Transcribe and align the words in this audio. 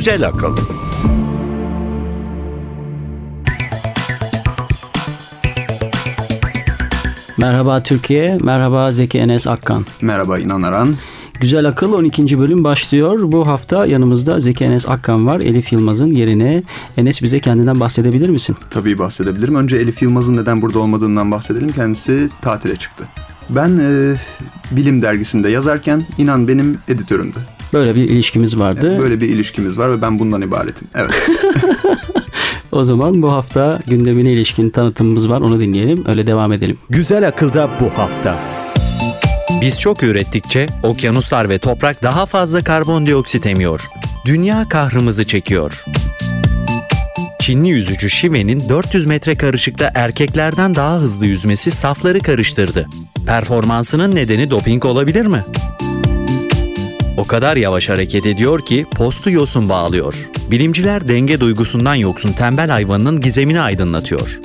Güzel 0.00 0.28
akıl. 0.28 0.56
Merhaba 7.38 7.82
Türkiye, 7.82 8.38
merhaba 8.42 8.92
Zeki 8.92 9.18
Enes 9.18 9.46
Akkan. 9.46 9.86
Merhaba 10.02 10.38
İnan 10.38 10.62
Aran. 10.62 10.94
Güzel 11.40 11.68
Akıl 11.68 11.92
12. 11.92 12.38
bölüm 12.38 12.64
başlıyor. 12.64 13.18
Bu 13.32 13.46
hafta 13.46 13.86
yanımızda 13.86 14.40
Zeki 14.40 14.64
Enes 14.64 14.88
Akkan 14.88 15.26
var. 15.26 15.40
Elif 15.40 15.72
Yılmaz'ın 15.72 16.10
yerine. 16.10 16.62
Enes 16.96 17.22
bize 17.22 17.40
kendinden 17.40 17.80
bahsedebilir 17.80 18.28
misin? 18.28 18.56
Tabii 18.70 18.98
bahsedebilirim. 18.98 19.54
Önce 19.54 19.76
Elif 19.76 20.02
Yılmaz'ın 20.02 20.36
neden 20.36 20.62
burada 20.62 20.78
olmadığından 20.78 21.30
bahsedelim. 21.30 21.68
Kendisi 21.72 22.28
tatile 22.42 22.76
çıktı. 22.76 23.04
Ben 23.50 23.78
e, 23.78 24.14
Bilim 24.70 25.02
dergisinde 25.02 25.48
yazarken 25.48 26.02
inan 26.18 26.48
benim 26.48 26.78
editörümdü. 26.88 27.38
Böyle 27.72 27.94
bir 27.94 28.02
ilişkimiz 28.02 28.58
vardı. 28.58 28.98
Böyle 28.98 29.20
bir 29.20 29.28
ilişkimiz 29.28 29.78
var 29.78 29.90
ve 29.90 30.02
ben 30.02 30.18
bundan 30.18 30.42
ibaretim. 30.42 30.88
Evet. 30.94 31.28
o 32.72 32.84
zaman 32.84 33.22
bu 33.22 33.32
hafta 33.32 33.78
gündemine 33.86 34.32
ilişkin 34.32 34.70
tanıtımımız 34.70 35.28
var. 35.28 35.40
Onu 35.40 35.60
dinleyelim. 35.60 36.04
Öyle 36.08 36.26
devam 36.26 36.52
edelim. 36.52 36.78
Güzel 36.90 37.28
Akıl'da 37.28 37.68
bu 37.80 37.98
hafta. 37.98 38.36
Biz 39.60 39.80
çok 39.80 40.02
ürettikçe 40.02 40.66
okyanuslar 40.82 41.48
ve 41.48 41.58
toprak 41.58 42.02
daha 42.02 42.26
fazla 42.26 42.64
karbondioksit 42.64 43.46
emiyor. 43.46 43.88
Dünya 44.26 44.64
kahrımızı 44.68 45.24
çekiyor. 45.24 45.84
Çinli 47.40 47.68
yüzücü 47.68 48.10
Shive'nin 48.10 48.68
400 48.68 49.06
metre 49.06 49.34
karışıkta 49.34 49.92
erkeklerden 49.94 50.74
daha 50.74 50.96
hızlı 50.96 51.26
yüzmesi 51.26 51.70
safları 51.70 52.20
karıştırdı. 52.20 52.86
Performansının 53.26 54.14
nedeni 54.14 54.50
doping 54.50 54.84
olabilir 54.84 55.26
mi? 55.26 55.44
O 57.20 57.24
kadar 57.24 57.56
yavaş 57.56 57.88
hareket 57.88 58.26
ediyor 58.26 58.66
ki 58.66 58.86
postu 58.96 59.30
yosun 59.30 59.68
bağlıyor. 59.68 60.30
Bilimciler 60.50 61.08
denge 61.08 61.40
duygusundan 61.40 61.94
yoksun 61.94 62.32
tembel 62.32 62.70
hayvanının 62.70 63.20
gizemini 63.20 63.60
aydınlatıyor. 63.60 64.40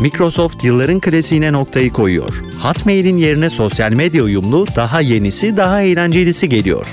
Microsoft 0.00 0.64
yılların 0.64 1.00
klasiğine 1.00 1.52
noktayı 1.52 1.92
koyuyor. 1.92 2.42
Hotmail'in 2.62 3.16
yerine 3.16 3.50
sosyal 3.50 3.92
medya 3.92 4.22
uyumlu, 4.22 4.66
daha 4.76 5.00
yenisi, 5.00 5.56
daha 5.56 5.82
eğlencelisi 5.82 6.48
geliyor. 6.48 6.86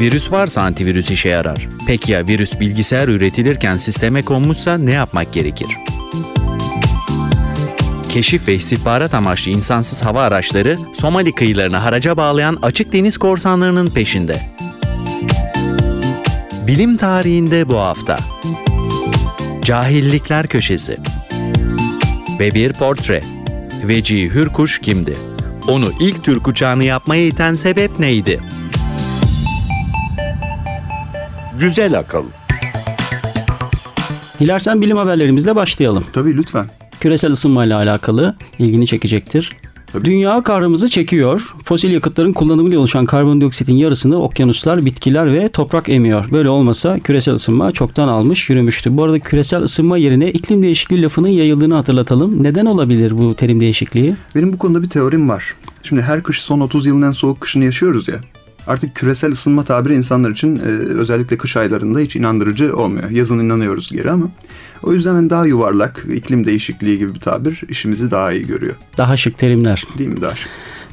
Virüs 0.00 0.32
varsa 0.32 0.62
antivirüs 0.62 1.10
işe 1.10 1.28
yarar. 1.28 1.68
Peki 1.86 2.12
ya 2.12 2.28
virüs 2.28 2.60
bilgisayar 2.60 3.08
üretilirken 3.08 3.76
sisteme 3.76 4.22
konmuşsa 4.22 4.78
ne 4.78 4.92
yapmak 4.92 5.32
gerekir? 5.32 5.89
Keşif 8.10 8.48
ve 8.48 8.54
istihbarat 8.54 9.14
amaçlı 9.14 9.50
insansız 9.50 10.04
hava 10.04 10.22
araçları 10.22 10.76
Somali 10.94 11.32
kıyılarını 11.32 11.76
haraca 11.76 12.16
bağlayan 12.16 12.58
açık 12.62 12.92
deniz 12.92 13.18
korsanlarının 13.18 13.90
peşinde. 13.90 14.40
Bilim 16.66 16.96
tarihinde 16.96 17.68
bu 17.68 17.76
hafta. 17.76 18.16
Cahillikler 19.64 20.46
Köşesi 20.46 20.96
Ve 22.40 22.54
bir 22.54 22.72
portre. 22.72 23.20
Veci 23.84 24.34
Hürkuş 24.34 24.78
kimdi? 24.78 25.16
Onu 25.68 25.92
ilk 26.00 26.24
Türk 26.24 26.48
uçağını 26.48 26.84
yapmaya 26.84 27.26
iten 27.26 27.54
sebep 27.54 27.98
neydi? 27.98 28.40
Güzel 31.58 31.98
akıl. 31.98 32.24
Dilersen 34.40 34.80
bilim 34.80 34.96
haberlerimizle 34.96 35.56
başlayalım. 35.56 36.04
Tabii 36.12 36.36
lütfen. 36.36 36.79
Küresel 37.00 37.32
ısınma 37.32 37.64
ile 37.64 37.74
alakalı 37.74 38.34
ilgini 38.58 38.86
çekecektir. 38.86 39.56
Tabii. 39.92 40.04
Dünya 40.04 40.42
kahrımızı 40.42 40.88
çekiyor. 40.88 41.54
Fosil 41.64 41.90
yakıtların 41.90 42.32
kullanımıyla 42.32 42.78
oluşan 42.78 43.06
karbondioksitin 43.06 43.74
yarısını 43.74 44.22
okyanuslar, 44.22 44.84
bitkiler 44.84 45.32
ve 45.32 45.48
toprak 45.48 45.88
emiyor. 45.88 46.30
Böyle 46.32 46.48
olmasa 46.48 46.98
küresel 46.98 47.34
ısınma 47.34 47.72
çoktan 47.72 48.08
almış 48.08 48.50
yürümüştü. 48.50 48.96
Bu 48.96 49.02
arada 49.02 49.18
küresel 49.18 49.62
ısınma 49.62 49.98
yerine 49.98 50.30
iklim 50.30 50.62
değişikliği 50.62 51.02
lafının 51.02 51.28
yayıldığını 51.28 51.74
hatırlatalım. 51.74 52.42
Neden 52.42 52.66
olabilir 52.66 53.18
bu 53.18 53.34
terim 53.34 53.60
değişikliği? 53.60 54.16
Benim 54.34 54.52
bu 54.52 54.58
konuda 54.58 54.82
bir 54.82 54.88
teorim 54.88 55.28
var. 55.28 55.54
Şimdi 55.82 56.02
her 56.02 56.22
kış 56.22 56.42
son 56.42 56.60
30 56.60 56.86
yılın 56.86 57.02
en 57.02 57.12
soğuk 57.12 57.40
kışını 57.40 57.64
yaşıyoruz 57.64 58.08
ya. 58.08 58.14
Artık 58.66 58.94
küresel 58.94 59.32
ısınma 59.32 59.64
tabiri 59.64 59.94
insanlar 59.94 60.30
için 60.30 60.56
e, 60.56 60.62
özellikle 61.00 61.38
kış 61.38 61.56
aylarında 61.56 61.98
hiç 61.98 62.16
inandırıcı 62.16 62.76
olmuyor. 62.76 63.10
Yazın 63.10 63.38
inanıyoruz 63.38 63.90
geri 63.92 64.10
ama 64.10 64.28
o 64.82 64.92
yüzden 64.92 65.14
hani 65.14 65.30
daha 65.30 65.46
yuvarlak, 65.46 66.06
iklim 66.14 66.46
değişikliği 66.46 66.98
gibi 66.98 67.14
bir 67.14 67.20
tabir 67.20 67.62
işimizi 67.68 68.10
daha 68.10 68.32
iyi 68.32 68.46
görüyor. 68.46 68.74
Daha 68.98 69.16
şık 69.16 69.38
terimler. 69.38 69.84
Değil 69.98 70.10
mi 70.10 70.20
daha 70.20 70.34
şık? 70.34 70.48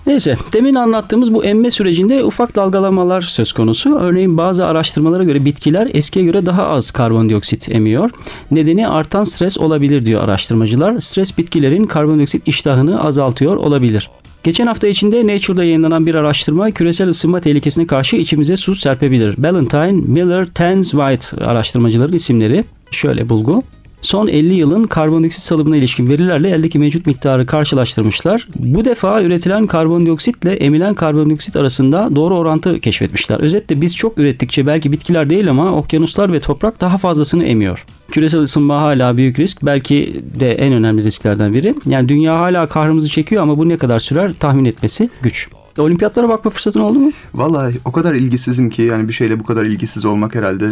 Neyse 0.07 0.37
demin 0.53 0.75
anlattığımız 0.75 1.33
bu 1.33 1.43
emme 1.43 1.71
sürecinde 1.71 2.23
ufak 2.23 2.55
dalgalanmalar 2.55 3.21
söz 3.21 3.53
konusu. 3.53 3.97
Örneğin 3.97 4.37
bazı 4.37 4.65
araştırmalara 4.65 5.23
göre 5.23 5.45
bitkiler 5.45 5.89
eskiye 5.93 6.25
göre 6.25 6.45
daha 6.45 6.67
az 6.67 6.91
karbondioksit 6.91 7.69
emiyor. 7.69 8.09
Nedeni 8.51 8.87
artan 8.87 9.23
stres 9.23 9.57
olabilir 9.57 10.05
diyor 10.05 10.23
araştırmacılar. 10.23 10.99
Stres 10.99 11.37
bitkilerin 11.37 11.85
karbondioksit 11.85 12.47
iştahını 12.47 13.03
azaltıyor 13.03 13.55
olabilir. 13.55 14.09
Geçen 14.47 14.67
hafta 14.67 14.87
içinde 14.87 15.27
Nature'da 15.27 15.63
yayınlanan 15.63 16.05
bir 16.05 16.15
araştırma 16.15 16.71
küresel 16.71 17.09
ısınma 17.09 17.39
tehlikesine 17.39 17.87
karşı 17.87 18.15
içimize 18.15 18.57
su 18.57 18.75
serpebilir. 18.75 19.43
Ballantyne, 19.43 19.91
Miller, 19.91 20.45
Tens, 20.45 20.91
White 20.91 21.45
araştırmacıların 21.45 22.13
isimleri. 22.13 22.63
Şöyle 22.91 23.29
bulgu. 23.29 23.63
Son 24.01 24.27
50 24.27 24.53
yılın 24.53 24.83
karbondioksit 24.83 25.43
salımına 25.43 25.75
ilişkin 25.75 26.09
verilerle 26.09 26.49
eldeki 26.49 26.79
mevcut 26.79 27.05
miktarı 27.05 27.45
karşılaştırmışlar. 27.45 28.47
Bu 28.55 28.85
defa 28.85 29.21
üretilen 29.21 29.67
karbondioksitle 29.67 30.53
emilen 30.53 30.93
karbondioksit 30.93 31.55
arasında 31.55 32.09
doğru 32.15 32.37
orantı 32.37 32.79
keşfetmişler. 32.79 33.39
Özetle 33.39 33.81
biz 33.81 33.95
çok 33.95 34.17
ürettikçe 34.17 34.67
belki 34.67 34.91
bitkiler 34.91 35.29
değil 35.29 35.49
ama 35.49 35.73
okyanuslar 35.73 36.33
ve 36.33 36.39
toprak 36.39 36.81
daha 36.81 36.97
fazlasını 36.97 37.45
emiyor. 37.45 37.85
Küresel 38.11 38.41
ısınma 38.41 38.81
hala 38.81 39.17
büyük 39.17 39.39
risk. 39.39 39.65
Belki 39.65 40.23
de 40.39 40.51
en 40.51 40.73
önemli 40.73 41.03
risklerden 41.03 41.53
biri. 41.53 41.75
Yani 41.85 42.09
dünya 42.09 42.39
hala 42.39 42.67
kahrımızı 42.67 43.09
çekiyor 43.09 43.43
ama 43.43 43.57
bu 43.57 43.69
ne 43.69 43.77
kadar 43.77 43.99
sürer 43.99 44.33
tahmin 44.39 44.65
etmesi 44.65 45.09
güç. 45.21 45.47
Olimpiyatlara 45.77 46.29
bakma 46.29 46.51
fırsatın 46.51 46.79
oldu 46.79 46.99
mu? 46.99 47.11
Vallahi 47.33 47.75
o 47.85 47.91
kadar 47.91 48.13
ilgisizim 48.13 48.69
ki 48.69 48.81
yani 48.81 49.07
bir 49.07 49.13
şeyle 49.13 49.39
bu 49.39 49.43
kadar 49.43 49.65
ilgisiz 49.65 50.05
olmak 50.05 50.35
herhalde 50.35 50.65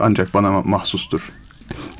ancak 0.00 0.34
bana 0.34 0.62
mahsustur. 0.64 1.32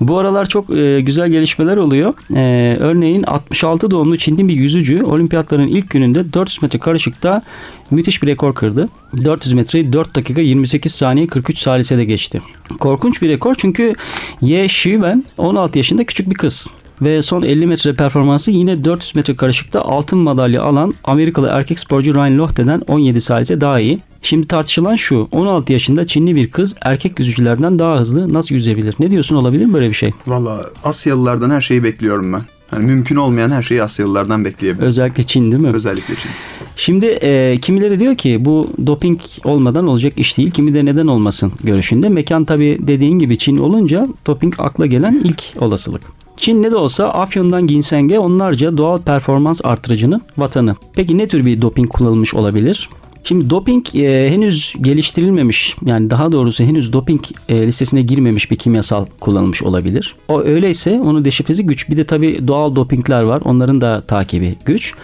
Bu 0.00 0.18
aralar 0.18 0.46
çok 0.46 0.70
e, 0.70 1.00
güzel 1.00 1.28
gelişmeler 1.28 1.76
oluyor. 1.76 2.14
E, 2.36 2.76
örneğin 2.80 3.22
66 3.22 3.90
doğumlu 3.90 4.16
Çinli 4.16 4.48
bir 4.48 4.54
yüzücü 4.54 5.02
olimpiyatların 5.02 5.68
ilk 5.68 5.90
gününde 5.90 6.32
400 6.32 6.62
metre 6.62 6.78
karışıkta 6.78 7.42
müthiş 7.90 8.22
bir 8.22 8.26
rekor 8.26 8.54
kırdı. 8.54 8.88
400 9.24 9.52
metreyi 9.52 9.92
4 9.92 10.14
dakika 10.14 10.40
28 10.40 10.94
saniye 10.94 11.26
43 11.26 11.58
salisede 11.58 12.04
geçti. 12.04 12.42
Korkunç 12.80 13.22
bir 13.22 13.28
rekor 13.28 13.54
çünkü 13.58 13.94
Ye 14.40 14.68
Shiwen 14.68 15.24
16 15.38 15.78
yaşında 15.78 16.04
küçük 16.04 16.30
bir 16.30 16.34
kız 16.34 16.66
ve 17.02 17.22
son 17.22 17.42
50 17.42 17.66
metre 17.66 17.94
performansı 17.94 18.50
yine 18.50 18.84
400 18.84 19.14
metre 19.14 19.36
karışıkta 19.36 19.82
altın 19.82 20.18
madalya 20.18 20.62
alan 20.62 20.94
Amerikalı 21.04 21.48
erkek 21.52 21.78
sporcu 21.78 22.14
Ryan 22.14 22.38
Lotte'den 22.38 22.82
17 22.88 23.20
salise 23.20 23.60
daha 23.60 23.80
iyi. 23.80 23.98
Şimdi 24.26 24.46
tartışılan 24.46 24.96
şu 24.96 25.28
16 25.32 25.72
yaşında 25.72 26.06
Çinli 26.06 26.36
bir 26.36 26.50
kız 26.50 26.74
erkek 26.82 27.18
yüzücülerden 27.18 27.78
daha 27.78 28.00
hızlı 28.00 28.32
nasıl 28.34 28.54
yüzebilir? 28.54 28.94
Ne 28.98 29.10
diyorsun 29.10 29.36
olabilir 29.36 29.66
mi 29.66 29.74
böyle 29.74 29.88
bir 29.88 29.94
şey? 29.94 30.12
Valla 30.26 30.60
Asyalılardan 30.84 31.50
her 31.50 31.60
şeyi 31.60 31.84
bekliyorum 31.84 32.32
ben. 32.32 32.42
Hani 32.70 32.84
mümkün 32.84 33.16
olmayan 33.16 33.50
her 33.50 33.62
şeyi 33.62 33.82
Asyalılardan 33.82 34.44
bekleyebiliriz. 34.44 34.88
Özellikle 34.88 35.22
Çin 35.22 35.52
değil 35.52 35.62
mi? 35.62 35.70
Özellikle 35.74 36.14
Çin. 36.14 36.30
Şimdi 36.76 37.06
e, 37.06 37.58
kimileri 37.62 38.00
diyor 38.00 38.16
ki 38.16 38.44
bu 38.44 38.70
doping 38.86 39.20
olmadan 39.44 39.86
olacak 39.86 40.12
iş 40.16 40.38
değil. 40.38 40.50
Kimi 40.50 40.74
de 40.74 40.84
neden 40.84 41.06
olmasın 41.06 41.52
görüşünde. 41.64 42.08
Mekan 42.08 42.44
tabii 42.44 42.78
dediğin 42.80 43.18
gibi 43.18 43.38
Çin 43.38 43.56
olunca 43.56 44.08
doping 44.26 44.54
akla 44.58 44.86
gelen 44.86 45.20
ilk 45.24 45.42
olasılık. 45.60 46.02
Çin 46.36 46.62
ne 46.62 46.70
de 46.70 46.76
olsa 46.76 47.08
Afyon'dan 47.08 47.66
ginsenge 47.66 48.18
onlarca 48.18 48.76
doğal 48.76 48.98
performans 48.98 49.60
artırıcının 49.64 50.22
vatanı. 50.38 50.76
Peki 50.94 51.18
ne 51.18 51.28
tür 51.28 51.44
bir 51.44 51.62
doping 51.62 51.88
kullanılmış 51.88 52.34
olabilir? 52.34 52.88
Şimdi 53.28 53.50
doping 53.50 53.94
e, 53.94 54.30
henüz 54.30 54.74
geliştirilmemiş 54.80 55.76
yani 55.86 56.10
daha 56.10 56.32
doğrusu 56.32 56.64
henüz 56.64 56.92
doping 56.92 57.20
e, 57.48 57.66
listesine 57.66 58.02
girmemiş 58.02 58.50
bir 58.50 58.56
kimyasal 58.56 59.06
kullanılmış 59.20 59.62
olabilir. 59.62 60.14
O 60.28 60.42
öyleyse 60.42 61.00
onu 61.00 61.24
deşifresi 61.24 61.66
güç. 61.66 61.90
Bir 61.90 61.96
de 61.96 62.04
tabii 62.04 62.48
doğal 62.48 62.76
dopingler 62.76 63.22
var. 63.22 63.42
Onların 63.44 63.80
da 63.80 64.00
takibi 64.00 64.54
güç. 64.64 64.94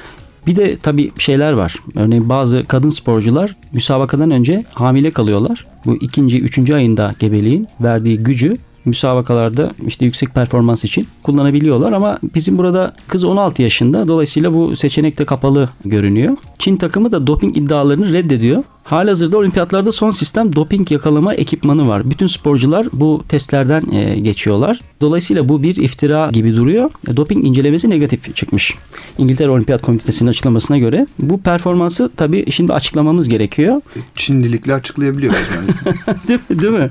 Bir 0.46 0.56
de 0.56 0.76
tabii 0.76 1.10
şeyler 1.18 1.52
var. 1.52 1.74
Örneğin 1.94 2.28
bazı 2.28 2.64
kadın 2.68 2.88
sporcular 2.88 3.56
müsabakadan 3.72 4.30
önce 4.30 4.64
hamile 4.74 5.10
kalıyorlar. 5.10 5.66
Bu 5.86 5.94
ikinci, 5.94 6.40
üçüncü 6.40 6.74
ayında 6.74 7.14
gebeliğin 7.18 7.68
verdiği 7.80 8.18
gücü 8.18 8.56
müsabakalarda 8.84 9.72
işte 9.86 10.04
yüksek 10.04 10.34
performans 10.34 10.84
için 10.84 11.08
kullanabiliyorlar 11.22 11.92
ama 11.92 12.18
bizim 12.34 12.58
burada 12.58 12.94
kız 13.08 13.24
16 13.24 13.62
yaşında 13.62 14.08
dolayısıyla 14.08 14.54
bu 14.54 14.76
seçenek 14.76 15.18
de 15.18 15.24
kapalı 15.24 15.68
görünüyor. 15.84 16.36
Çin 16.58 16.76
takımı 16.76 17.12
da 17.12 17.26
doping 17.26 17.56
iddialarını 17.56 18.12
reddediyor. 18.12 18.64
Halihazırda 18.84 19.38
olimpiyatlarda 19.38 19.92
son 19.92 20.10
sistem 20.10 20.56
doping 20.56 20.92
yakalama 20.92 21.34
ekipmanı 21.34 21.88
var. 21.88 22.10
Bütün 22.10 22.26
sporcular 22.26 22.86
bu 22.92 23.24
testlerden 23.28 23.92
e, 23.92 24.20
geçiyorlar. 24.20 24.80
Dolayısıyla 25.00 25.48
bu 25.48 25.62
bir 25.62 25.76
iftira 25.76 26.30
gibi 26.32 26.56
duruyor. 26.56 26.90
E, 27.08 27.16
doping 27.16 27.46
incelemesi 27.46 27.90
negatif 27.90 28.36
çıkmış. 28.36 28.74
İngiltere 29.18 29.50
Olimpiyat 29.50 29.82
Komitesi'nin 29.82 30.30
açıklamasına 30.30 30.78
göre. 30.78 31.06
Bu 31.18 31.40
performansı 31.40 32.10
tabii 32.16 32.52
şimdi 32.52 32.72
açıklamamız 32.72 33.28
gerekiyor. 33.28 33.80
Çinlilikle 34.14 34.74
açıklayabiliyoruz 34.74 35.38
bence. 35.56 35.98
değil, 36.28 36.40
mi? 36.50 36.62
değil 36.62 36.72
mi? 36.72 36.90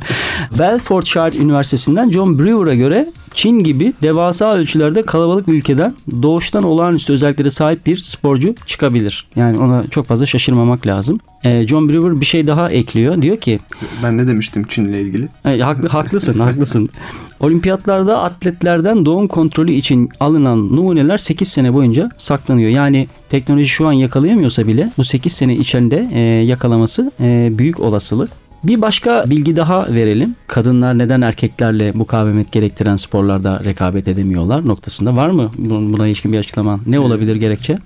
Belfordshire 0.59 1.37
Üniversitesi'nden 1.37 2.11
John 2.11 2.39
Brewer'a 2.39 2.75
göre 2.75 3.11
Çin 3.33 3.59
gibi 3.59 3.93
devasa 4.01 4.53
ölçülerde 4.53 5.01
kalabalık 5.01 5.47
bir 5.47 5.53
ülkeden 5.53 5.95
doğuştan 6.21 6.63
olağanüstü 6.63 7.13
özelliklere 7.13 7.51
sahip 7.51 7.85
bir 7.85 7.97
sporcu 7.97 8.55
çıkabilir. 8.65 9.27
Yani 9.35 9.59
ona 9.59 9.87
çok 9.87 10.07
fazla 10.07 10.25
şaşırmamak 10.25 10.87
lazım. 10.87 11.19
Ee, 11.43 11.67
John 11.67 11.89
Brewer 11.89 12.21
bir 12.21 12.25
şey 12.25 12.47
daha 12.47 12.69
ekliyor. 12.69 13.21
Diyor 13.21 13.37
ki 13.37 13.59
ben 14.03 14.17
ne 14.17 14.27
demiştim 14.27 14.63
Çin'le 14.63 14.93
ilgili? 14.93 15.29
e, 15.45 15.59
haklı, 15.59 15.87
haklısın 15.87 16.39
haklısın. 16.39 16.89
Olimpiyatlarda 17.39 18.21
atletlerden 18.23 19.05
doğum 19.05 19.27
kontrolü 19.27 19.71
için 19.71 20.09
alınan 20.19 20.75
numuneler 20.75 21.17
8 21.17 21.47
sene 21.47 21.73
boyunca 21.73 22.09
saklanıyor. 22.17 22.69
Yani 22.69 23.07
teknoloji 23.29 23.67
şu 23.67 23.87
an 23.87 23.91
yakalayamıyorsa 23.91 24.67
bile 24.67 24.91
bu 24.97 25.03
8 25.03 25.33
sene 25.33 25.55
içinde 25.55 26.09
e, 26.13 26.19
yakalaması 26.21 27.11
e, 27.19 27.49
büyük 27.57 27.79
olasılık. 27.79 28.40
Bir 28.63 28.81
başka 28.81 29.23
bilgi 29.27 29.55
daha 29.55 29.93
verelim. 29.93 30.35
Kadınlar 30.47 30.97
neden 30.97 31.21
erkeklerle 31.21 31.91
mukavemet 31.91 32.51
gerektiren 32.51 32.95
sporlarda 32.95 33.61
rekabet 33.65 34.07
edemiyorlar 34.07 34.67
noktasında 34.67 35.15
var 35.15 35.29
mı 35.29 35.51
buna 35.57 36.07
ilişkin 36.07 36.33
bir 36.33 36.39
açıklaman? 36.39 36.79
Ne 36.87 36.99
olabilir 36.99 37.35
gerekçe? 37.35 37.77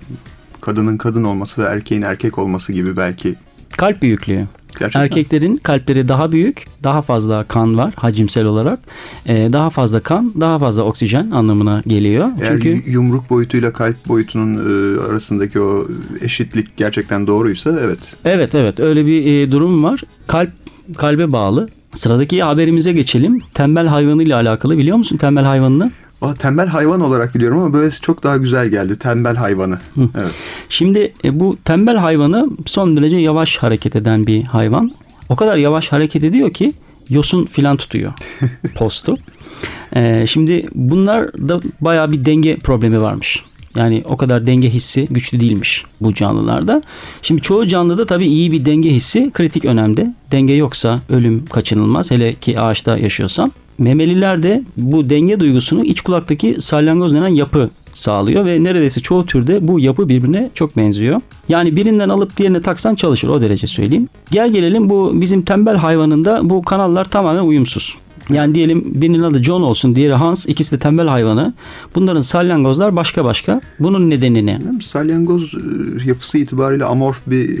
Kadının 0.60 0.96
kadın 0.96 1.24
olması 1.24 1.62
ve 1.64 1.66
erkeğin 1.66 2.02
erkek 2.02 2.38
olması 2.38 2.72
gibi 2.72 2.96
belki. 2.96 3.34
Kalp 3.76 4.02
büyüklüğü. 4.02 4.44
Gerçekten. 4.78 5.00
Erkeklerin 5.00 5.56
kalpleri 5.56 6.08
daha 6.08 6.32
büyük, 6.32 6.64
daha 6.84 7.02
fazla 7.02 7.44
kan 7.44 7.78
var 7.78 7.94
hacimsel 7.96 8.44
olarak. 8.44 8.78
Ee, 9.26 9.48
daha 9.52 9.70
fazla 9.70 10.00
kan, 10.00 10.32
daha 10.40 10.58
fazla 10.58 10.82
oksijen 10.82 11.30
anlamına 11.30 11.82
geliyor. 11.86 12.28
Eğer 12.40 12.48
Çünkü 12.48 12.90
yumruk 12.90 13.30
boyutuyla 13.30 13.72
kalp 13.72 14.08
boyutunun 14.08 14.54
e, 14.54 15.00
arasındaki 15.00 15.60
o 15.60 15.86
eşitlik 16.20 16.76
gerçekten 16.76 17.26
doğruysa 17.26 17.78
evet. 17.80 17.98
evet 18.24 18.54
evet 18.54 18.80
öyle 18.80 19.06
bir 19.06 19.26
e, 19.26 19.52
durum 19.52 19.84
var. 19.84 20.00
Kalp 20.26 20.50
kalbe 20.96 21.32
bağlı. 21.32 21.68
Sıradaki 21.94 22.42
haberimize 22.42 22.92
geçelim. 22.92 23.40
Tembel 23.54 23.86
hayvanı 23.86 24.22
ile 24.22 24.34
alakalı 24.34 24.78
biliyor 24.78 24.96
musun 24.96 25.16
tembel 25.16 25.44
hayvanını? 25.44 25.90
Tembel 26.34 26.66
hayvan 26.66 27.00
olarak 27.00 27.34
biliyorum 27.34 27.58
ama 27.58 27.72
böylesi 27.72 28.00
çok 28.00 28.22
daha 28.22 28.36
güzel 28.36 28.68
geldi. 28.68 28.98
Tembel 28.98 29.36
hayvanı. 29.36 29.78
Evet. 29.96 30.32
Şimdi 30.68 31.12
e, 31.24 31.40
bu 31.40 31.56
tembel 31.64 31.96
hayvanı 31.96 32.50
son 32.66 32.96
derece 32.96 33.16
yavaş 33.16 33.56
hareket 33.56 33.96
eden 33.96 34.26
bir 34.26 34.42
hayvan. 34.42 34.92
O 35.28 35.36
kadar 35.36 35.56
yavaş 35.56 35.92
hareket 35.92 36.24
ediyor 36.24 36.52
ki 36.52 36.72
yosun 37.08 37.46
filan 37.46 37.76
tutuyor 37.76 38.12
postu. 38.74 39.14
E, 39.96 40.26
şimdi 40.26 40.66
bunlar 40.74 41.32
da 41.32 41.60
bayağı 41.80 42.12
bir 42.12 42.24
denge 42.24 42.56
problemi 42.56 43.00
varmış. 43.00 43.44
Yani 43.76 44.02
o 44.04 44.16
kadar 44.16 44.46
denge 44.46 44.70
hissi 44.70 45.06
güçlü 45.10 45.40
değilmiş 45.40 45.84
bu 46.00 46.14
canlılarda. 46.14 46.82
Şimdi 47.22 47.42
çoğu 47.42 47.66
canlıda 47.66 48.06
tabii 48.06 48.26
iyi 48.26 48.52
bir 48.52 48.64
denge 48.64 48.90
hissi 48.90 49.30
kritik 49.34 49.64
önemde. 49.64 50.14
Denge 50.32 50.52
yoksa 50.52 51.00
ölüm 51.08 51.46
kaçınılmaz 51.46 52.10
hele 52.10 52.34
ki 52.34 52.60
ağaçta 52.60 52.98
yaşıyorsan. 52.98 53.52
Memelilerde 53.78 54.62
bu 54.76 55.10
denge 55.10 55.40
duygusunu 55.40 55.84
iç 55.84 56.00
kulaktaki 56.00 56.56
salyangoz 56.60 57.14
denen 57.14 57.28
yapı 57.28 57.70
sağlıyor 57.92 58.44
ve 58.44 58.64
neredeyse 58.64 59.00
çoğu 59.00 59.26
türde 59.26 59.68
bu 59.68 59.80
yapı 59.80 60.08
birbirine 60.08 60.50
çok 60.54 60.76
benziyor. 60.76 61.20
Yani 61.48 61.76
birinden 61.76 62.08
alıp 62.08 62.36
diğerine 62.36 62.62
taksan 62.62 62.94
çalışır 62.94 63.28
o 63.28 63.40
derece 63.40 63.66
söyleyeyim. 63.66 64.08
Gel 64.30 64.52
gelelim 64.52 64.90
bu 64.90 65.20
bizim 65.20 65.42
tembel 65.42 65.76
hayvanında 65.76 66.40
bu 66.50 66.62
kanallar 66.62 67.04
tamamen 67.04 67.42
uyumsuz. 67.42 67.96
Yani 68.30 68.54
diyelim 68.54 68.82
birinin 68.94 69.22
adı 69.22 69.42
John 69.42 69.62
olsun, 69.62 69.94
diğeri 69.94 70.14
Hans, 70.14 70.46
ikisi 70.46 70.76
de 70.76 70.78
tembel 70.78 71.06
hayvanı. 71.06 71.54
Bunların 71.94 72.20
salyangozlar 72.22 72.96
başka 72.96 73.24
başka. 73.24 73.60
Bunun 73.80 74.10
nedenini. 74.10 74.58
Salyangoz 74.82 75.54
e, 75.54 75.58
yapısı 76.08 76.38
itibariyle 76.38 76.84
amorf 76.84 77.22
bir 77.26 77.60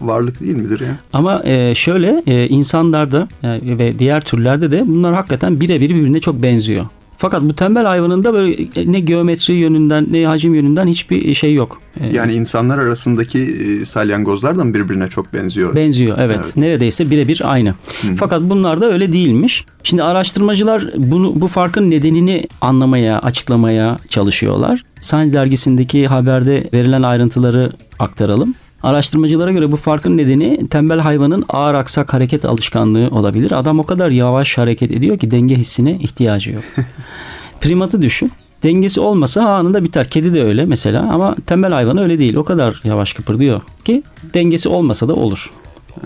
varlık 0.00 0.40
değil 0.40 0.54
midir 0.54 0.80
ya? 0.80 0.98
Ama 1.12 1.42
e, 1.44 1.74
şöyle 1.74 2.22
e, 2.26 2.48
insanlarda 2.48 3.28
e, 3.42 3.48
ve 3.78 3.98
diğer 3.98 4.20
türlerde 4.24 4.70
de 4.70 4.82
bunlar 4.86 5.14
hakikaten 5.14 5.60
birebir 5.60 5.90
birbirine 5.90 6.20
çok 6.20 6.42
benziyor. 6.42 6.86
Fakat 7.18 7.42
bu 7.42 7.56
tembel 7.56 7.84
hayvanında 7.84 8.34
böyle 8.34 8.56
ne 8.92 9.00
geometri 9.00 9.54
yönünden 9.54 10.06
ne 10.10 10.26
hacim 10.26 10.54
yönünden 10.54 10.86
hiçbir 10.86 11.34
şey 11.34 11.54
yok. 11.54 11.80
E, 12.00 12.06
Yani 12.16 12.34
insanlar 12.34 12.78
arasındaki 12.78 13.38
e, 13.40 13.84
salyangozlar 13.84 14.58
da 14.58 14.64
mı 14.64 14.74
birbirine 14.74 15.08
çok 15.08 15.32
benziyor? 15.34 15.74
Benziyor 15.74 16.16
evet. 16.20 16.40
Evet. 16.44 16.56
Neredeyse 16.56 17.10
birebir 17.10 17.42
aynı. 17.44 17.74
Fakat 18.16 18.42
bunlar 18.42 18.80
da 18.80 18.92
öyle 18.92 19.12
değilmiş. 19.12 19.64
Şimdi 19.82 20.02
araştırmacılar 20.02 20.84
bunu 20.96 21.40
bu 21.40 21.48
farkın 21.48 21.90
nedenini 21.90 22.44
anlamaya, 22.60 23.18
açıklamaya 23.18 23.98
çalışıyorlar. 24.08 24.82
Science 25.00 25.32
dergisindeki 25.32 26.06
haberde 26.06 26.64
verilen 26.72 27.02
ayrıntıları 27.02 27.72
aktaralım. 27.98 28.54
Araştırmacılara 28.86 29.52
göre 29.52 29.72
bu 29.72 29.76
farkın 29.76 30.16
nedeni 30.16 30.68
tembel 30.68 31.00
hayvanın 31.00 31.44
ağır 31.48 31.74
aksak 31.74 32.14
hareket 32.14 32.44
alışkanlığı 32.44 33.08
olabilir. 33.08 33.52
Adam 33.52 33.78
o 33.78 33.86
kadar 33.86 34.10
yavaş 34.10 34.58
hareket 34.58 34.92
ediyor 34.92 35.18
ki 35.18 35.30
denge 35.30 35.56
hissine 35.56 35.92
ihtiyacı 35.92 36.52
yok. 36.52 36.64
Primatı 37.60 38.02
düşün. 38.02 38.32
Dengesi 38.62 39.00
olmasa 39.00 39.42
anında 39.42 39.84
biter. 39.84 40.10
Kedi 40.10 40.34
de 40.34 40.44
öyle 40.44 40.66
mesela 40.66 41.08
ama 41.12 41.36
tembel 41.46 41.72
hayvan 41.72 41.98
öyle 41.98 42.18
değil. 42.18 42.34
O 42.34 42.44
kadar 42.44 42.80
yavaş 42.84 43.12
kıpırdıyor 43.12 43.60
ki 43.84 44.02
dengesi 44.34 44.68
olmasa 44.68 45.08
da 45.08 45.14
olur. 45.14 45.50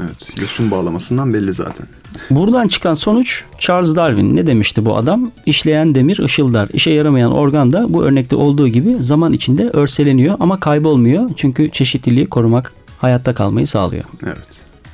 Evet. 0.00 0.40
Yosun 0.40 0.70
bağlamasından 0.70 1.34
belli 1.34 1.54
zaten. 1.54 1.86
Buradan 2.30 2.68
çıkan 2.68 2.94
sonuç 2.94 3.44
Charles 3.58 3.96
Darwin 3.96 4.36
ne 4.36 4.46
demişti 4.46 4.84
bu 4.84 4.96
adam? 4.96 5.30
İşleyen 5.46 5.94
demir 5.94 6.18
ışıldar. 6.18 6.68
İşe 6.72 6.90
yaramayan 6.90 7.32
organ 7.32 7.72
da 7.72 7.86
bu 7.94 8.04
örnekte 8.04 8.36
olduğu 8.36 8.68
gibi 8.68 8.96
zaman 9.00 9.32
içinde 9.32 9.70
örseleniyor 9.70 10.36
ama 10.40 10.60
kaybolmuyor. 10.60 11.30
Çünkü 11.36 11.70
çeşitliliği 11.70 12.26
korumak 12.26 12.72
hayatta 12.98 13.34
kalmayı 13.34 13.66
sağlıyor. 13.66 14.04
Evet. 14.22 14.38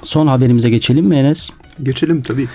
Son 0.02 0.26
haberimize 0.26 0.70
geçelim 0.70 1.06
mi 1.06 1.16
Enes? 1.16 1.50
Geçelim 1.82 2.23
tabii. 2.23 2.49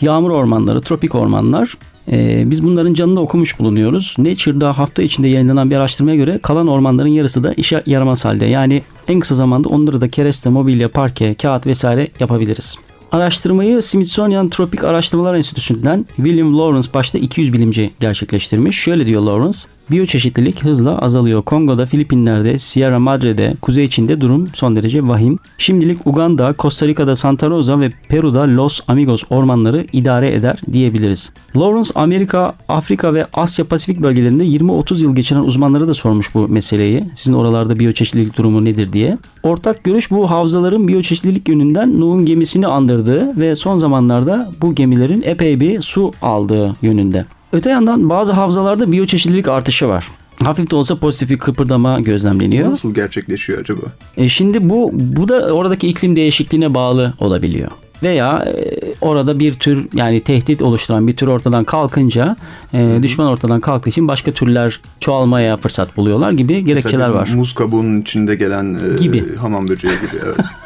Yağmur 0.00 0.30
ormanları, 0.30 0.80
tropik 0.80 1.14
ormanlar. 1.14 1.76
Ee, 2.12 2.42
biz 2.46 2.64
bunların 2.64 2.94
canını 2.94 3.20
okumuş 3.20 3.58
bulunuyoruz. 3.58 4.14
Nature'da 4.18 4.78
hafta 4.78 5.02
içinde 5.02 5.28
yayınlanan 5.28 5.70
bir 5.70 5.76
araştırmaya 5.76 6.16
göre 6.16 6.38
kalan 6.42 6.66
ormanların 6.66 7.08
yarısı 7.08 7.44
da 7.44 7.52
işe 7.52 7.82
yaramaz 7.86 8.24
halde. 8.24 8.46
Yani 8.46 8.82
en 9.08 9.20
kısa 9.20 9.34
zamanda 9.34 9.68
onları 9.68 10.00
da 10.00 10.08
kereste, 10.08 10.50
mobilya, 10.50 10.88
parke, 10.88 11.34
kağıt 11.34 11.66
vesaire 11.66 12.08
yapabiliriz. 12.20 12.76
Araştırmayı 13.12 13.82
Smithsonian 13.82 14.48
Tropik 14.48 14.84
Araştırmalar 14.84 15.34
Enstitüsü'nden 15.34 16.06
William 16.16 16.58
Lawrence 16.58 16.88
başta 16.94 17.18
200 17.18 17.52
bilimci 17.52 17.90
gerçekleştirmiş. 18.00 18.78
Şöyle 18.78 19.06
diyor 19.06 19.22
Lawrence, 19.22 19.58
biyoçeşitlilik 19.90 20.64
hızla 20.64 20.98
azalıyor. 20.98 21.42
Kongo'da, 21.42 21.86
Filipinler'de, 21.86 22.58
Sierra 22.58 22.98
Madre'de, 22.98 23.54
Kuzey 23.62 23.88
Çin'de 23.88 24.20
durum 24.20 24.48
son 24.54 24.76
derece 24.76 25.08
vahim. 25.08 25.38
Şimdilik 25.58 26.06
Uganda, 26.06 26.54
Costa 26.58 26.86
Rica'da 26.86 27.16
Santa 27.16 27.50
Rosa 27.50 27.80
ve 27.80 27.90
Peru'da 28.08 28.56
Los 28.56 28.80
Amigos 28.88 29.22
ormanları 29.30 29.86
idare 29.92 30.34
eder 30.34 30.58
diyebiliriz. 30.72 31.30
Lawrence 31.56 31.90
Amerika, 31.94 32.54
Afrika 32.68 33.14
ve 33.14 33.26
Asya 33.34 33.64
Pasifik 33.64 34.02
bölgelerinde 34.02 34.44
20-30 34.44 35.02
yıl 35.02 35.14
geçiren 35.14 35.40
uzmanlara 35.40 35.88
da 35.88 35.94
sormuş 35.94 36.34
bu 36.34 36.48
meseleyi. 36.48 37.04
Sizin 37.14 37.32
oralarda 37.32 37.78
biyoçeşitlilik 37.78 38.38
durumu 38.38 38.64
nedir 38.64 38.92
diye. 38.92 39.18
Ortak 39.42 39.84
görüş 39.84 40.10
bu 40.10 40.30
havzaların 40.30 40.88
biyoçeşitlilik 40.88 41.48
yönünden 41.48 42.00
Nuh'un 42.00 42.24
gemisini 42.24 42.66
andırdığı 42.66 43.38
ve 43.38 43.56
son 43.56 43.76
zamanlarda 43.76 44.50
bu 44.62 44.74
gemilerin 44.74 45.22
epey 45.22 45.60
bir 45.60 45.82
su 45.82 46.12
aldığı 46.22 46.76
yönünde. 46.82 47.24
Öte 47.54 47.70
yandan 47.70 48.10
bazı 48.10 48.32
havzalarda 48.32 48.92
biyoçeşitlilik 48.92 49.48
artışı 49.48 49.88
var. 49.88 50.08
Hafif 50.44 50.70
de 50.70 50.76
olsa 50.76 50.98
pozitif 50.98 51.30
bir 51.30 51.38
kıpırdama 51.38 51.98
Bu 51.98 52.04
gözlemleniyor. 52.04 52.70
nasıl 52.70 52.94
gerçekleşiyor 52.94 53.60
acaba? 53.60 53.80
E 54.16 54.28
şimdi 54.28 54.70
bu 54.70 54.90
bu 54.94 55.28
da 55.28 55.54
oradaki 55.54 55.88
iklim 55.88 56.16
değişikliğine 56.16 56.74
bağlı 56.74 57.12
olabiliyor. 57.18 57.70
Veya 58.02 58.44
e, 58.46 58.74
orada 59.00 59.38
bir 59.38 59.54
tür 59.54 59.88
yani 59.94 60.20
tehdit 60.20 60.62
oluşturan 60.62 61.06
bir 61.06 61.16
tür 61.16 61.26
ortadan 61.26 61.64
kalkınca 61.64 62.36
e, 62.72 62.98
düşman 63.02 63.26
ortadan 63.26 63.60
kalktığı 63.60 63.90
için 63.90 64.08
başka 64.08 64.32
türler 64.32 64.80
çoğalmaya 65.00 65.56
fırsat 65.56 65.96
buluyorlar 65.96 66.32
gibi 66.32 66.64
gerekçeler 66.64 67.08
Mesela 67.08 67.14
var. 67.14 67.30
Muz 67.34 67.54
kabuğunun 67.54 68.00
içinde 68.00 68.34
gelen 68.34 68.74
e, 68.74 69.02
Gibi. 69.02 69.36
hamam 69.36 69.68
böceği 69.68 69.92
gibi. 69.92 70.22
Evet. 70.24 70.36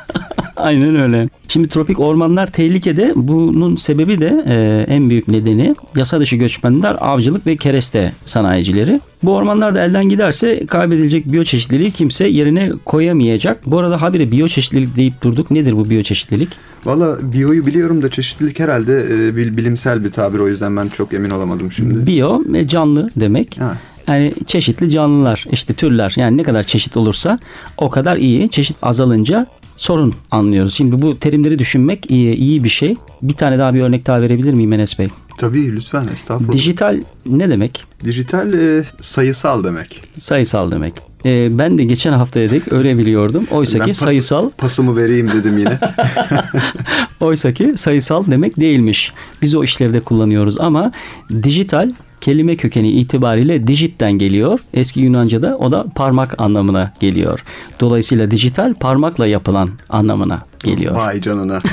Aynen 0.58 0.96
öyle. 0.96 1.28
Şimdi 1.48 1.68
tropik 1.68 2.00
ormanlar 2.00 2.46
tehlikede. 2.46 3.12
Bunun 3.16 3.76
sebebi 3.76 4.18
de 4.18 4.44
e, 4.48 4.84
en 4.94 5.10
büyük 5.10 5.28
nedeni 5.28 5.74
yasa 5.96 6.20
dışı 6.20 6.36
göçmenler, 6.36 6.96
avcılık 7.00 7.46
ve 7.46 7.56
kereste 7.56 8.12
sanayicileri. 8.24 9.00
Bu 9.22 9.34
ormanlar 9.34 9.74
da 9.74 9.84
elden 9.84 10.08
giderse 10.08 10.66
kaybedilecek 10.66 11.32
biyoçeşitliliği 11.32 11.90
kimse 11.90 12.26
yerine 12.28 12.70
koyamayacak. 12.84 13.66
Bu 13.66 13.78
arada 13.78 14.02
habire 14.02 14.32
biyoçeşitlilik 14.32 14.96
deyip 14.96 15.22
durduk. 15.22 15.50
Nedir 15.50 15.72
bu 15.76 15.90
biyoçeşitlilik? 15.90 16.48
Valla 16.84 17.32
biyoyu 17.32 17.66
biliyorum 17.66 18.02
da 18.02 18.10
çeşitlilik 18.10 18.58
herhalde 18.58 19.04
e, 19.10 19.36
bil- 19.36 19.56
bilimsel 19.56 20.04
bir 20.04 20.10
tabir 20.12 20.38
o 20.38 20.48
yüzden 20.48 20.76
ben 20.76 20.88
çok 20.88 21.12
emin 21.14 21.30
olamadım 21.30 21.72
şimdi. 21.72 22.06
Biyo 22.06 22.42
e, 22.54 22.68
canlı 22.68 23.10
demek. 23.16 23.60
Ha. 23.60 23.76
Yani 24.08 24.34
çeşitli 24.46 24.90
canlılar, 24.90 25.44
işte 25.52 25.74
türler. 25.74 26.14
Yani 26.16 26.36
ne 26.36 26.42
kadar 26.42 26.62
çeşit 26.62 26.96
olursa 26.96 27.38
o 27.76 27.90
kadar 27.90 28.16
iyi. 28.16 28.48
Çeşit 28.48 28.76
azalınca 28.82 29.46
sorun 29.76 30.14
anlıyoruz. 30.30 30.74
Şimdi 30.74 31.02
bu 31.02 31.18
terimleri 31.18 31.58
düşünmek 31.58 32.10
iyi, 32.10 32.34
iyi 32.34 32.64
bir 32.64 32.68
şey. 32.68 32.96
Bir 33.22 33.34
tane 33.34 33.58
daha 33.58 33.74
bir 33.74 33.80
örnek 33.80 34.06
daha 34.06 34.20
verebilir 34.20 34.52
miyim 34.52 34.72
Enes 34.72 34.98
Bey? 34.98 35.08
Tabii 35.38 35.76
lütfen 35.76 36.08
estağfurullah. 36.12 36.52
Dijital 36.52 37.00
ne 37.26 37.50
demek? 37.50 37.84
Dijital 38.04 38.52
e, 38.52 38.84
sayısal 39.00 39.64
demek. 39.64 40.00
Sayısal 40.18 40.70
demek. 40.70 40.94
Ee, 41.24 41.58
ben 41.58 41.78
de 41.78 41.84
geçen 41.84 42.12
hafta 42.12 42.40
dedik 42.40 42.72
öyle 42.72 42.98
biliyordum. 42.98 43.46
Oysa 43.50 43.78
Ben 43.78 43.84
ki 43.84 43.90
pası- 43.90 44.04
sayısal 44.04 44.50
Pasımı 44.50 44.96
vereyim 44.96 45.30
dedim 45.32 45.58
yine. 45.58 45.78
Oysa 47.20 47.52
ki 47.54 47.72
sayısal 47.76 48.26
demek 48.26 48.60
değilmiş. 48.60 49.12
Biz 49.42 49.54
o 49.54 49.64
işlevde 49.64 50.00
kullanıyoruz 50.00 50.60
ama 50.60 50.92
dijital 51.42 51.90
kelime 52.20 52.56
kökeni 52.56 52.90
itibariyle 52.90 53.66
dijitten 53.66 54.12
geliyor. 54.12 54.60
Eski 54.74 55.00
Yunanca'da 55.00 55.56
o 55.58 55.72
da 55.72 55.86
parmak 55.94 56.40
anlamına 56.40 56.92
geliyor. 57.00 57.44
Dolayısıyla 57.80 58.30
dijital 58.30 58.74
parmakla 58.74 59.26
yapılan 59.26 59.70
anlamına 59.88 60.40
geliyor. 60.64 60.94
Vay 60.94 61.20
canına. 61.20 61.60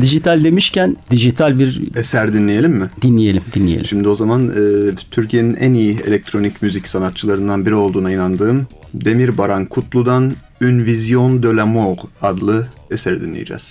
Dijital 0.00 0.44
demişken 0.44 0.96
dijital 1.10 1.58
bir 1.58 1.82
Eser 1.96 2.32
dinleyelim 2.32 2.72
mi? 2.72 2.86
dinleyelim, 3.02 3.42
dinleyelim. 3.54 3.84
Şimdi 3.86 4.08
o 4.08 4.14
zaman 4.14 4.48
e, 4.48 4.94
Türkiye'nin 5.10 5.54
en 5.54 5.74
iyi 5.74 5.98
elektronik 6.06 6.62
müzik 6.62 6.88
sanatçılarından 6.88 7.66
biri 7.66 7.74
olduğuna 7.74 8.10
inandığım 8.10 8.66
Demir 8.94 9.38
Baran 9.38 9.66
Kutlu'dan 9.66 10.32
Une 10.60 10.86
Vision 10.86 11.42
de 11.42 11.56
l'amour 11.56 11.96
adlı 12.22 12.66
eseri 12.90 13.20
dinleyeceğiz. 13.20 13.70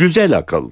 Güzel 0.00 0.38
akıl. 0.38 0.70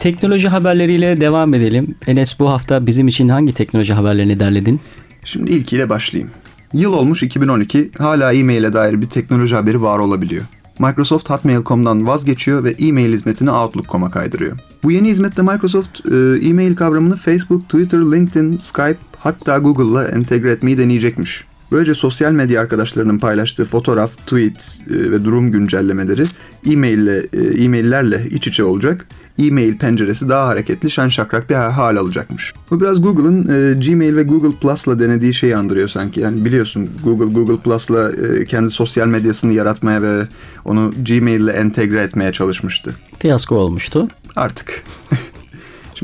Teknoloji 0.00 0.48
haberleriyle 0.48 1.20
devam 1.20 1.54
edelim. 1.54 1.94
Enes 2.06 2.40
bu 2.40 2.50
hafta 2.50 2.86
bizim 2.86 3.08
için 3.08 3.28
hangi 3.28 3.54
teknoloji 3.54 3.92
haberlerini 3.92 4.40
derledin? 4.40 4.80
Şimdi 5.24 5.52
ilkiyle 5.52 5.88
başlayayım. 5.88 6.30
Yıl 6.72 6.92
olmuş 6.92 7.22
2012, 7.22 7.90
hala 7.98 8.32
e-mail'e 8.32 8.72
dair 8.72 9.00
bir 9.00 9.06
teknoloji 9.06 9.54
haberi 9.54 9.82
var 9.82 9.98
olabiliyor. 9.98 10.44
Microsoft 10.78 11.30
Hotmail.com'dan 11.30 12.06
vazgeçiyor 12.06 12.64
ve 12.64 12.74
e-mail 12.78 13.12
hizmetini 13.12 13.50
Outlook.com'a 13.50 14.10
kaydırıyor. 14.10 14.58
Bu 14.82 14.92
yeni 14.92 15.08
hizmette 15.08 15.42
Microsoft 15.42 16.06
e, 16.06 16.48
e-mail 16.48 16.76
kavramını 16.76 17.16
Facebook, 17.16 17.62
Twitter, 17.62 17.98
LinkedIn, 17.98 18.58
Skype 18.58 18.98
hatta 19.18 19.58
Google'la 19.58 20.08
entegre 20.08 20.50
etmeyi 20.50 20.78
deneyecekmiş. 20.78 21.44
Böylece 21.72 21.94
sosyal 21.94 22.32
medya 22.32 22.60
arkadaşlarının 22.60 23.18
paylaştığı 23.18 23.64
fotoğraf, 23.64 24.18
tweet 24.18 24.78
e, 24.90 25.10
ve 25.10 25.24
durum 25.24 25.50
güncellemeleri 25.50 26.22
e-maille, 26.66 27.26
e, 27.32 27.62
e-maillerle 27.62 28.26
iç 28.30 28.46
içe 28.46 28.64
olacak. 28.64 29.06
E-mail 29.38 29.78
penceresi 29.78 30.28
daha 30.28 30.46
hareketli, 30.46 30.90
şen 30.90 31.08
şakrak 31.08 31.50
bir 31.50 31.54
hal 31.54 31.96
alacakmış. 31.96 32.52
Bu 32.70 32.80
biraz 32.80 33.02
Google'ın 33.02 33.42
e, 33.42 33.74
Gmail 33.74 34.16
ve 34.16 34.22
Google 34.22 34.56
Plus'la 34.60 34.98
denediği 34.98 35.34
şeyi 35.34 35.56
andırıyor 35.56 35.88
sanki. 35.88 36.20
Yani 36.20 36.44
biliyorsun 36.44 36.90
Google 37.04 37.32
Google 37.32 37.56
Plus'la 37.56 38.10
e, 38.10 38.44
kendi 38.44 38.70
sosyal 38.70 39.06
medyasını 39.06 39.52
yaratmaya 39.52 40.02
ve 40.02 40.28
onu 40.64 40.92
Gmail 41.06 41.40
ile 41.40 41.52
entegre 41.52 42.00
etmeye 42.00 42.32
çalışmıştı. 42.32 42.94
Fiyasko 43.18 43.54
olmuştu. 43.54 44.08
Artık. 44.36 44.84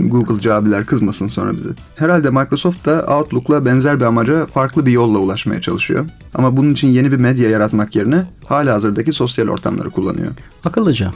Şimdi 0.01 0.13
Google'cı 0.13 0.55
abiler 0.55 0.87
kızmasın 0.87 1.29
sonra 1.29 1.57
bize. 1.57 1.69
Herhalde 1.97 2.31
Microsoft 2.31 2.87
da 2.87 3.07
Outlook'la 3.07 3.65
benzer 3.65 4.01
bir 4.01 4.05
amaca 4.05 4.47
farklı 4.47 4.87
bir 4.87 4.93
yolla 4.93 5.19
ulaşmaya 5.19 5.61
çalışıyor. 5.61 6.07
Ama 6.35 6.57
bunun 6.57 6.71
için 6.71 6.89
yeni 6.89 7.13
bir 7.13 7.17
medya 7.17 7.51
yaratmak 7.51 7.97
yerine 7.97 8.27
hala 8.47 8.75
hazırdaki 8.75 9.13
sosyal 9.13 9.49
ortamları 9.49 9.91
kullanıyor. 9.91 10.31
Akıllıca. 10.65 11.13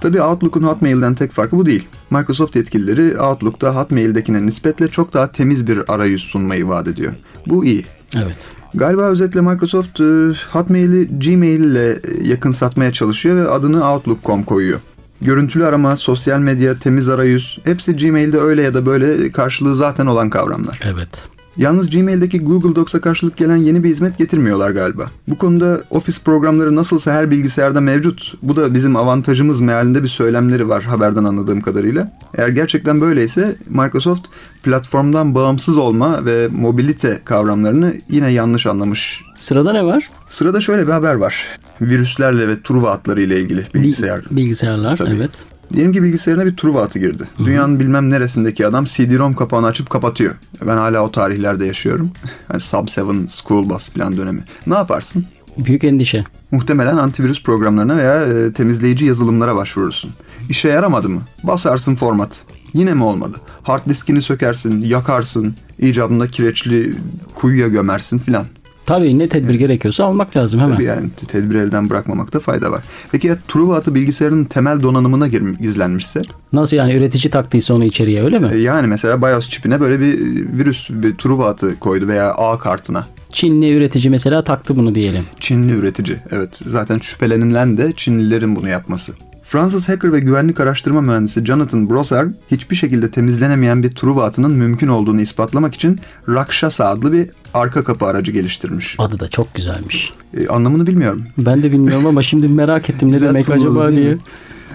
Tabii 0.00 0.22
Outlook'un 0.22 0.62
Hotmail'den 0.62 1.14
tek 1.14 1.32
farkı 1.32 1.56
bu 1.56 1.66
değil. 1.66 1.86
Microsoft 2.10 2.56
yetkilileri 2.56 3.20
Outlook'ta 3.20 3.76
Hotmail'dekine 3.76 4.46
nispetle 4.46 4.88
çok 4.88 5.14
daha 5.14 5.32
temiz 5.32 5.66
bir 5.66 5.94
arayüz 5.94 6.22
sunmayı 6.22 6.68
vaat 6.68 6.88
ediyor. 6.88 7.12
Bu 7.46 7.64
iyi. 7.64 7.84
Evet. 8.16 8.38
Galiba 8.74 9.02
özetle 9.02 9.40
Microsoft 9.40 10.00
e, 10.00 10.04
Hotmail'i 10.52 11.18
Gmail 11.18 11.60
ile 11.60 12.00
yakın 12.22 12.52
satmaya 12.52 12.92
çalışıyor 12.92 13.36
ve 13.36 13.50
adını 13.50 13.92
Outlook.com 13.92 14.42
koyuyor. 14.42 14.80
Görüntülü 15.24 15.66
arama, 15.66 15.96
sosyal 15.96 16.38
medya, 16.38 16.78
temiz 16.78 17.08
arayüz 17.08 17.58
hepsi 17.64 17.96
Gmail'de 17.96 18.38
öyle 18.38 18.62
ya 18.62 18.74
da 18.74 18.86
böyle 18.86 19.32
karşılığı 19.32 19.76
zaten 19.76 20.06
olan 20.06 20.30
kavramlar. 20.30 20.80
Evet. 20.82 21.33
Yalnız 21.56 21.90
Gmail'deki 21.90 22.40
Google 22.40 22.74
Docs'a 22.76 23.00
karşılık 23.00 23.36
gelen 23.36 23.56
yeni 23.56 23.84
bir 23.84 23.88
hizmet 23.90 24.18
getirmiyorlar 24.18 24.70
galiba. 24.70 25.06
Bu 25.28 25.38
konuda 25.38 25.80
Office 25.90 26.18
programları 26.24 26.76
nasılsa 26.76 27.12
her 27.12 27.30
bilgisayarda 27.30 27.80
mevcut. 27.80 28.34
Bu 28.42 28.56
da 28.56 28.74
bizim 28.74 28.96
avantajımız 28.96 29.60
mealinde 29.60 30.02
bir 30.02 30.08
söylemleri 30.08 30.68
var 30.68 30.82
haberden 30.84 31.24
anladığım 31.24 31.60
kadarıyla. 31.60 32.12
Eğer 32.34 32.48
gerçekten 32.48 33.00
böyleyse 33.00 33.56
Microsoft 33.68 34.26
platformdan 34.62 35.34
bağımsız 35.34 35.76
olma 35.76 36.24
ve 36.24 36.48
mobilite 36.52 37.20
kavramlarını 37.24 37.94
yine 38.08 38.32
yanlış 38.32 38.66
anlamış. 38.66 39.22
Sırada 39.38 39.72
ne 39.72 39.84
var? 39.84 40.10
Sırada 40.30 40.60
şöyle 40.60 40.86
bir 40.86 40.92
haber 40.92 41.14
var. 41.14 41.46
Virüslerle 41.80 42.48
ve 42.48 42.62
Truva 42.62 42.90
atları 42.90 43.22
ile 43.22 43.40
ilgili 43.40 43.66
bilgisayar. 43.74 44.24
Bil- 44.30 44.36
Bilgisayarlar. 44.36 44.96
Tabii. 44.96 45.10
Evet. 45.16 45.30
Diyelim 45.74 45.92
ki 45.92 46.02
bilgisayarına 46.02 46.46
bir 46.46 46.56
Truva 46.56 46.82
atı 46.82 46.98
girdi. 46.98 47.24
Dünyanın 47.38 47.80
bilmem 47.80 48.10
neresindeki 48.10 48.66
adam 48.66 48.84
CD-ROM 48.84 49.34
kapağını 49.34 49.66
açıp 49.66 49.90
kapatıyor. 49.90 50.34
Ben 50.66 50.76
hala 50.76 51.00
o 51.00 51.12
tarihlerde 51.12 51.66
yaşıyorum. 51.66 52.10
Yani 52.52 52.60
Sub 52.60 52.88
7 52.88 53.30
School 53.30 53.70
Bus 53.70 53.88
falan 53.88 54.16
dönemi. 54.16 54.44
Ne 54.66 54.74
yaparsın? 54.74 55.24
Büyük 55.58 55.84
endişe. 55.84 56.24
Muhtemelen 56.50 56.96
antivirüs 56.96 57.42
programlarına 57.42 57.96
veya 57.96 58.24
e, 58.24 58.52
temizleyici 58.52 59.04
yazılımlara 59.04 59.56
başvurursun. 59.56 60.10
İşe 60.48 60.68
yaramadı 60.68 61.08
mı? 61.08 61.22
Basarsın 61.42 61.96
format. 61.96 62.40
Yine 62.72 62.94
mi 62.94 63.04
olmadı? 63.04 63.36
Hard 63.62 63.88
diskini 63.88 64.22
sökersin, 64.22 64.82
yakarsın, 64.82 65.54
icabında 65.78 66.26
kireçli 66.26 66.94
kuyuya 67.34 67.68
gömersin 67.68 68.18
filan. 68.18 68.46
Tabii 68.86 69.18
ne 69.18 69.28
tedbir 69.28 69.54
gerekiyorsa 69.54 70.04
almak 70.04 70.36
lazım 70.36 70.60
hemen. 70.60 70.74
Tabii 70.74 70.84
yani 70.84 71.10
tedbiri 71.28 71.58
elden 71.58 71.90
bırakmamakta 71.90 72.40
fayda 72.40 72.70
var. 72.72 72.82
Peki 73.12 73.26
ya 73.26 73.36
Truva 73.48 73.76
atı 73.76 73.94
bilgisayarın 73.94 74.44
temel 74.44 74.82
donanımına 74.82 75.28
gir- 75.28 75.58
gizlenmişse? 75.60 76.22
Nasıl 76.52 76.76
yani 76.76 76.94
üretici 76.94 77.30
taktıysa 77.30 77.74
onu 77.74 77.84
içeriye 77.84 78.22
öyle 78.24 78.38
mi? 78.38 78.48
E, 78.52 78.56
Yani 78.56 78.86
mesela 78.86 79.22
BIOS 79.22 79.48
çipine 79.48 79.80
böyle 79.80 80.00
bir 80.00 80.18
virüs, 80.58 80.90
bir 80.90 81.14
Truva 81.16 81.48
atı 81.48 81.78
koydu 81.80 82.08
veya 82.08 82.32
A 82.34 82.58
kartına. 82.58 83.06
Çinli 83.32 83.72
üretici 83.72 84.10
mesela 84.10 84.44
taktı 84.44 84.76
bunu 84.76 84.94
diyelim. 84.94 85.24
Çinli 85.40 85.72
üretici. 85.72 86.18
Evet 86.30 86.60
zaten 86.66 86.98
şüphelenilen 86.98 87.76
de 87.76 87.92
Çinlilerin 87.96 88.56
bunu 88.56 88.68
yapması. 88.68 89.12
Fransız 89.54 89.88
hacker 89.88 90.12
ve 90.12 90.20
güvenlik 90.20 90.60
araştırma 90.60 91.00
mühendisi 91.00 91.44
Jonathan 91.44 91.90
Brossard 91.90 92.30
hiçbir 92.50 92.76
şekilde 92.76 93.10
temizlenemeyen 93.10 93.82
bir 93.82 93.90
Truva 93.90 94.24
atının 94.24 94.50
mümkün 94.52 94.88
olduğunu 94.88 95.20
ispatlamak 95.20 95.74
için 95.74 96.00
Rakshasa 96.28 96.84
adlı 96.84 97.12
bir 97.12 97.30
arka 97.54 97.84
kapı 97.84 98.06
aracı 98.06 98.32
geliştirmiş. 98.32 98.96
Adı 98.98 99.20
da 99.20 99.28
çok 99.28 99.54
güzelmiş. 99.54 100.12
E, 100.36 100.48
anlamını 100.48 100.86
bilmiyorum. 100.86 101.22
Ben 101.38 101.62
de 101.62 101.72
bilmiyorum 101.72 102.06
ama 102.06 102.22
şimdi 102.22 102.48
merak 102.48 102.90
ettim 102.90 103.12
ne 103.12 103.20
demek 103.20 103.50
acaba 103.50 103.92
diye. 103.92 104.16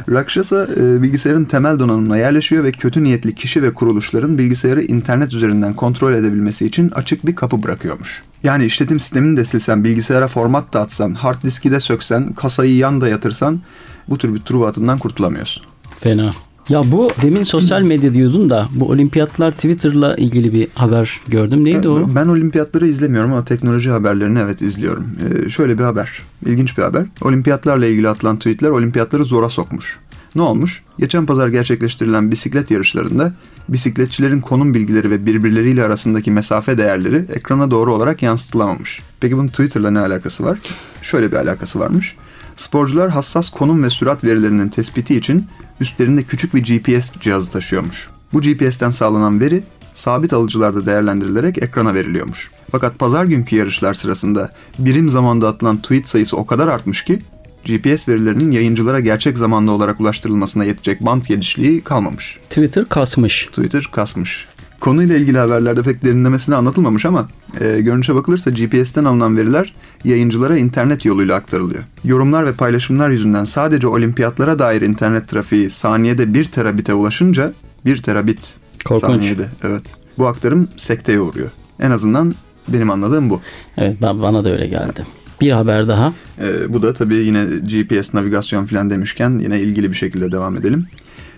Mi? 0.10 0.16
Rakshasa 0.16 0.68
e, 0.78 1.01
bilgisayarın 1.01 1.46
temel 1.46 1.80
donanımına 1.80 2.18
yerleşiyor 2.18 2.63
ve 2.63 2.72
kötü 2.72 3.04
niyetli 3.04 3.36
kişi 3.36 3.63
ve 3.63 3.74
kuruluşların 3.74 4.38
bilgisayarı 4.38 4.84
internet 4.84 5.34
üzerinden 5.34 5.74
kontrol 5.74 6.13
edebilmesi 6.13 6.66
için 6.66 6.89
açık 6.89 7.25
bir 7.25 7.36
kapı 7.36 7.63
bırakıyormuş. 7.63 8.24
Yani 8.44 8.66
işletim 8.66 9.00
sistemini 9.00 9.38
de 9.38 9.46
silsen, 9.46 9.84
bilgisayara 9.84 10.28
format 10.28 10.74
da 10.74 10.82
atsan, 10.82 11.13
hard 11.13 11.44
diski 11.44 11.72
de 11.72 11.80
söksen, 11.80 12.34
kasayı 12.34 12.75
yan 12.75 13.01
da 13.01 13.08
yatırsan 13.08 13.62
bu 14.10 14.18
tür 14.18 14.34
bir 14.34 14.39
truva 14.39 14.68
atından 14.68 15.00
kurtulamıyorsun. 15.00 15.63
Fena. 16.00 16.32
Ya 16.69 16.91
bu 16.91 17.11
demin 17.21 17.43
sosyal 17.43 17.81
medya 17.81 18.13
diyordun 18.13 18.49
da 18.49 18.67
bu 18.71 18.89
olimpiyatlar 18.89 19.51
Twitter'la 19.51 20.15
ilgili 20.15 20.53
bir 20.53 20.67
haber 20.75 21.21
gördüm. 21.27 21.65
Neydi 21.65 21.89
o? 21.89 22.15
Ben 22.15 22.27
olimpiyatları 22.27 22.88
izlemiyorum 22.88 23.33
ama 23.33 23.45
teknoloji 23.45 23.91
haberlerini 23.91 24.39
evet 24.39 24.61
izliyorum. 24.61 25.07
Ee, 25.45 25.49
şöyle 25.49 25.77
bir 25.79 25.83
haber, 25.83 26.21
ilginç 26.45 26.77
bir 26.77 26.83
haber. 26.83 27.05
Olimpiyatlarla 27.21 27.85
ilgili 27.85 28.09
atılan 28.09 28.38
tweetler 28.38 28.69
olimpiyatları 28.69 29.25
zora 29.25 29.49
sokmuş. 29.49 29.97
Ne 30.35 30.41
olmuş? 30.41 30.83
Geçen 30.99 31.25
pazar 31.25 31.47
gerçekleştirilen 31.47 32.31
bisiklet 32.31 32.71
yarışlarında 32.71 33.33
bisikletçilerin 33.69 34.41
konum 34.41 34.73
bilgileri 34.73 35.11
ve 35.11 35.25
birbirleriyle 35.25 35.83
arasındaki 35.83 36.31
mesafe 36.31 36.77
değerleri 36.77 37.25
ekrana 37.33 37.71
doğru 37.71 37.93
olarak 37.93 38.23
yansıtılamamış. 38.23 39.01
Peki 39.19 39.38
bunun 39.38 39.47
Twitter'la 39.47 39.91
ne 39.91 39.99
alakası 39.99 40.43
var? 40.43 40.59
Şöyle 41.01 41.31
bir 41.31 41.38
alakası 41.38 41.79
varmış. 41.79 42.15
Sporcular 42.57 43.09
hassas 43.09 43.49
konum 43.49 43.83
ve 43.83 43.89
sürat 43.89 44.23
verilerinin 44.23 44.69
tespiti 44.69 45.15
için 45.15 45.45
üstlerinde 45.81 46.24
küçük 46.24 46.55
bir 46.55 46.63
GPS 46.63 47.12
cihazı 47.19 47.51
taşıyormuş. 47.51 48.09
Bu 48.33 48.41
GPS'ten 48.41 48.91
sağlanan 48.91 49.39
veri 49.39 49.63
sabit 49.95 50.33
alıcılarda 50.33 50.86
değerlendirilerek 50.86 51.63
ekrana 51.63 51.93
veriliyormuş. 51.93 52.51
Fakat 52.71 53.00
pazar 53.00 53.25
günkü 53.25 53.55
yarışlar 53.55 53.93
sırasında 53.93 54.51
birim 54.79 55.09
zamanda 55.09 55.48
atılan 55.48 55.77
tweet 55.77 56.09
sayısı 56.09 56.38
o 56.38 56.45
kadar 56.45 56.67
artmış 56.67 57.03
ki 57.03 57.19
GPS 57.65 58.07
verilerinin 58.07 58.51
yayıncılara 58.51 59.00
gerçek 59.00 59.38
zamanlı 59.38 59.71
olarak 59.71 60.00
ulaştırılmasına 60.00 60.63
yetecek 60.63 61.05
bant 61.05 61.27
genişliği 61.27 61.81
kalmamış. 61.81 62.39
Twitter 62.50 62.86
kasmış. 62.86 63.45
Twitter 63.45 63.88
kasmış. 63.91 64.48
Konuyla 64.79 65.17
ilgili 65.17 65.38
haberlerde 65.38 65.81
pek 65.83 66.03
derinlemesine 66.03 66.55
anlatılmamış 66.55 67.05
ama 67.05 67.29
e, 67.62 67.81
görünüşe 67.81 68.15
bakılırsa 68.15 68.50
GPS'ten 68.50 69.05
alınan 69.05 69.38
veriler 69.38 69.75
yayıncılara 70.03 70.57
internet 70.57 71.05
yoluyla 71.05 71.36
aktarılıyor. 71.36 71.83
Yorumlar 72.03 72.45
ve 72.45 72.53
paylaşımlar 72.53 73.09
yüzünden 73.09 73.45
sadece 73.45 73.88
olimpiyatlara 73.88 74.59
dair 74.59 74.81
internet 74.81 75.27
trafiği 75.27 75.69
saniyede 75.69 76.33
1 76.33 76.45
terabite 76.45 76.93
ulaşınca 76.93 77.53
1 77.86 78.01
terabit 78.01 78.55
Korkunç. 78.86 79.12
saniyede 79.12 79.45
evet. 79.63 79.83
Bu 80.17 80.27
aktarım 80.27 80.67
sekteye 80.77 81.19
uğruyor. 81.19 81.51
En 81.79 81.91
azından 81.91 82.33
benim 82.67 82.89
anladığım 82.89 83.29
bu. 83.29 83.41
Evet 83.77 84.01
bana 84.01 84.43
da 84.43 84.51
öyle 84.51 84.67
geldi. 84.67 85.05
Bir 85.41 85.51
haber 85.51 85.88
daha. 85.88 86.13
Ee, 86.39 86.74
bu 86.74 86.81
da 86.81 86.93
tabii 86.93 87.15
yine 87.15 87.45
GPS 87.45 88.13
navigasyon 88.13 88.65
falan 88.65 88.89
demişken 88.89 89.39
yine 89.39 89.62
ilgili 89.62 89.89
bir 89.89 89.95
şekilde 89.95 90.31
devam 90.31 90.58
edelim. 90.58 90.86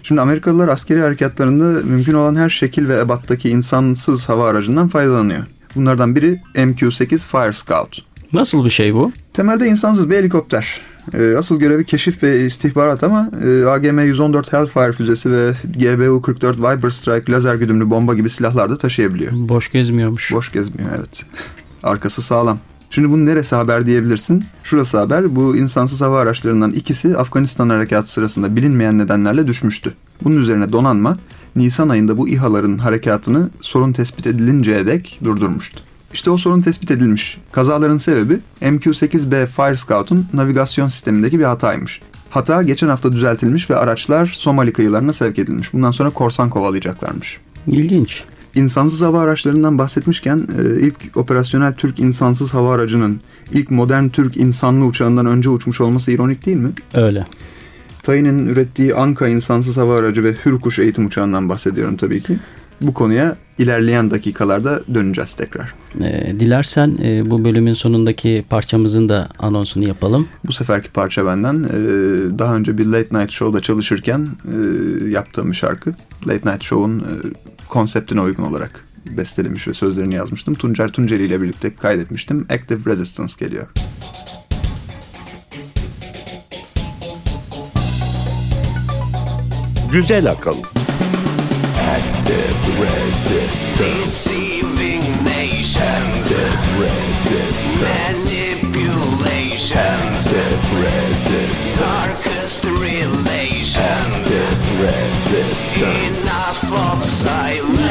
Şimdi 0.03 0.21
Amerikalılar 0.21 0.67
askeri 0.67 1.01
harekatlarında 1.01 1.85
mümkün 1.85 2.13
olan 2.13 2.35
her 2.35 2.49
şekil 2.49 2.87
ve 2.87 2.99
ebattaki 2.99 3.49
insansız 3.49 4.29
hava 4.29 4.47
aracından 4.47 4.87
faydalanıyor. 4.87 5.45
Bunlardan 5.75 6.15
biri 6.15 6.41
MQ-8 6.55 7.17
Fire 7.17 7.53
Scout. 7.53 7.99
Nasıl 8.33 8.65
bir 8.65 8.69
şey 8.69 8.93
bu? 8.93 9.11
Temelde 9.33 9.67
insansız 9.67 10.09
bir 10.09 10.15
helikopter. 10.15 10.81
Ee, 11.13 11.35
asıl 11.37 11.59
görevi 11.59 11.85
keşif 11.85 12.23
ve 12.23 12.45
istihbarat 12.45 13.03
ama 13.03 13.29
e, 13.43 13.45
AGM-114 13.45 14.51
Hellfire 14.51 14.91
füzesi 14.91 15.31
ve 15.31 15.51
GBU-44 15.77 16.57
Viper 16.57 16.89
Strike 16.89 17.31
lazer 17.31 17.55
güdümlü 17.55 17.89
bomba 17.89 18.13
gibi 18.13 18.29
silahlar 18.29 18.69
da 18.69 18.77
taşıyabiliyor. 18.77 19.31
Boş 19.35 19.71
gezmiyormuş. 19.71 20.31
Boş 20.33 20.51
gezmiyor 20.51 20.89
evet. 20.97 21.25
Arkası 21.83 22.21
sağlam. 22.21 22.59
Şimdi 22.91 23.11
bunun 23.11 23.25
neresi 23.25 23.55
haber 23.55 23.85
diyebilirsin. 23.85 24.43
Şurası 24.63 24.97
haber. 24.97 25.35
Bu 25.35 25.57
insansız 25.57 26.01
hava 26.01 26.19
araçlarından 26.19 26.71
ikisi 26.71 27.17
Afganistan 27.17 27.69
harekatı 27.69 28.11
sırasında 28.11 28.55
bilinmeyen 28.55 28.97
nedenlerle 28.97 29.47
düşmüştü. 29.47 29.93
Bunun 30.23 30.41
üzerine 30.41 30.71
donanma 30.71 31.17
Nisan 31.55 31.89
ayında 31.89 32.17
bu 32.17 32.29
İHA'ların 32.29 32.77
harekatını 32.77 33.49
sorun 33.61 33.93
tespit 33.93 34.27
edilinceye 34.27 34.85
dek 34.87 35.19
durdurmuştu. 35.23 35.81
İşte 36.13 36.29
o 36.29 36.37
sorun 36.37 36.61
tespit 36.61 36.91
edilmiş. 36.91 37.37
Kazaların 37.51 37.97
sebebi 37.97 38.39
MQ-8B 38.61 39.47
Fire 39.47 39.77
Scout'un 39.77 40.25
navigasyon 40.33 40.87
sistemindeki 40.87 41.39
bir 41.39 41.43
hataymış. 41.43 42.01
Hata 42.29 42.61
geçen 42.61 42.87
hafta 42.87 43.11
düzeltilmiş 43.11 43.69
ve 43.69 43.75
araçlar 43.75 44.25
Somali 44.37 44.73
kıyılarına 44.73 45.13
sevk 45.13 45.39
edilmiş. 45.39 45.73
Bundan 45.73 45.91
sonra 45.91 46.09
korsan 46.09 46.49
kovalayacaklarmış. 46.49 47.37
İlginç. 47.67 48.23
İnsansız 48.55 49.01
hava 49.01 49.21
araçlarından 49.21 49.77
bahsetmişken 49.77 50.37
e, 50.37 50.79
ilk 50.79 51.17
operasyonel 51.17 51.73
Türk 51.73 51.99
insansız 51.99 52.53
hava 52.53 52.73
aracının 52.73 53.21
ilk 53.51 53.71
modern 53.71 54.07
Türk 54.07 54.37
insanlı 54.37 54.85
uçağından 54.85 55.25
önce 55.25 55.49
uçmuş 55.49 55.81
olması 55.81 56.11
ironik 56.11 56.45
değil 56.45 56.57
mi? 56.57 56.69
Öyle. 56.93 57.25
Tayin'in 58.03 58.47
ürettiği 58.47 58.95
Anka 58.95 59.27
insansız 59.27 59.77
hava 59.77 59.97
aracı 59.97 60.23
ve 60.23 60.35
Hürkuş 60.45 60.79
eğitim 60.79 61.05
uçağından 61.05 61.49
bahsediyorum 61.49 61.97
tabii 61.97 62.21
ki. 62.23 62.39
Bu 62.81 62.93
konuya 62.93 63.35
ilerleyen 63.59 64.11
dakikalarda 64.11 64.81
döneceğiz 64.93 65.33
tekrar. 65.33 65.73
Ee, 66.01 66.39
dilersen 66.39 66.97
e, 67.03 67.29
bu 67.29 67.45
bölümün 67.45 67.73
sonundaki 67.73 68.45
parçamızın 68.49 69.09
da 69.09 69.29
anonsunu 69.39 69.87
yapalım. 69.87 70.27
Bu 70.45 70.53
seferki 70.53 70.91
parça 70.91 71.25
benden. 71.25 71.63
e, 71.63 71.79
daha 72.39 72.55
önce 72.55 72.77
bir 72.77 72.85
Late 72.85 73.19
Night 73.19 73.31
Show'da 73.31 73.61
çalışırken 73.61 74.27
e, 74.45 75.09
yaptığım 75.09 75.51
bir 75.51 75.55
şarkı. 75.55 75.93
Late 76.27 76.51
Night 76.51 76.63
Show'un 76.63 76.99
e, 76.99 77.03
konseptine 77.71 78.21
uygun 78.21 78.43
olarak 78.43 78.85
bestelemiş 79.05 79.67
ve 79.67 79.73
sözlerini 79.73 80.15
yazmıştım. 80.15 80.53
Tuncer 80.55 80.89
Tunceli 80.91 81.25
ile 81.25 81.41
birlikte 81.41 81.75
kaydetmiştim. 81.75 82.47
Active 82.49 82.91
Resistance 82.91 83.33
geliyor. 83.39 83.67
Güzel 89.91 90.31
akıl. 90.31 90.55
Deceiving 93.79 95.03
nation. 95.23 96.01
Manipulation. 99.41 100.01
Darkest 101.79 102.65
relation. 102.65 102.80
Enough 104.81 106.73
of 106.73 107.05
silence. 107.05 107.81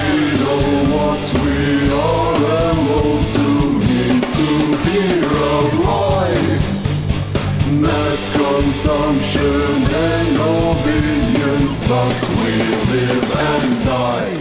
Mass 7.80 8.22
consumption 8.36 9.84
and 9.84 10.38
obedience, 10.38 11.80
thus 11.88 12.30
we 12.30 12.52
live 12.92 13.30
and 13.38 13.86
die. 13.86 14.40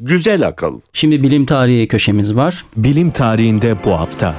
Güzel 0.00 0.46
akıl. 0.46 0.80
Şimdi 0.92 1.22
bilim 1.22 1.46
tarihi 1.46 1.88
köşemiz 1.88 2.36
var. 2.36 2.64
Bilim 2.76 3.10
tarihinde 3.10 3.76
bu 3.84 3.92
hafta. 3.92 4.34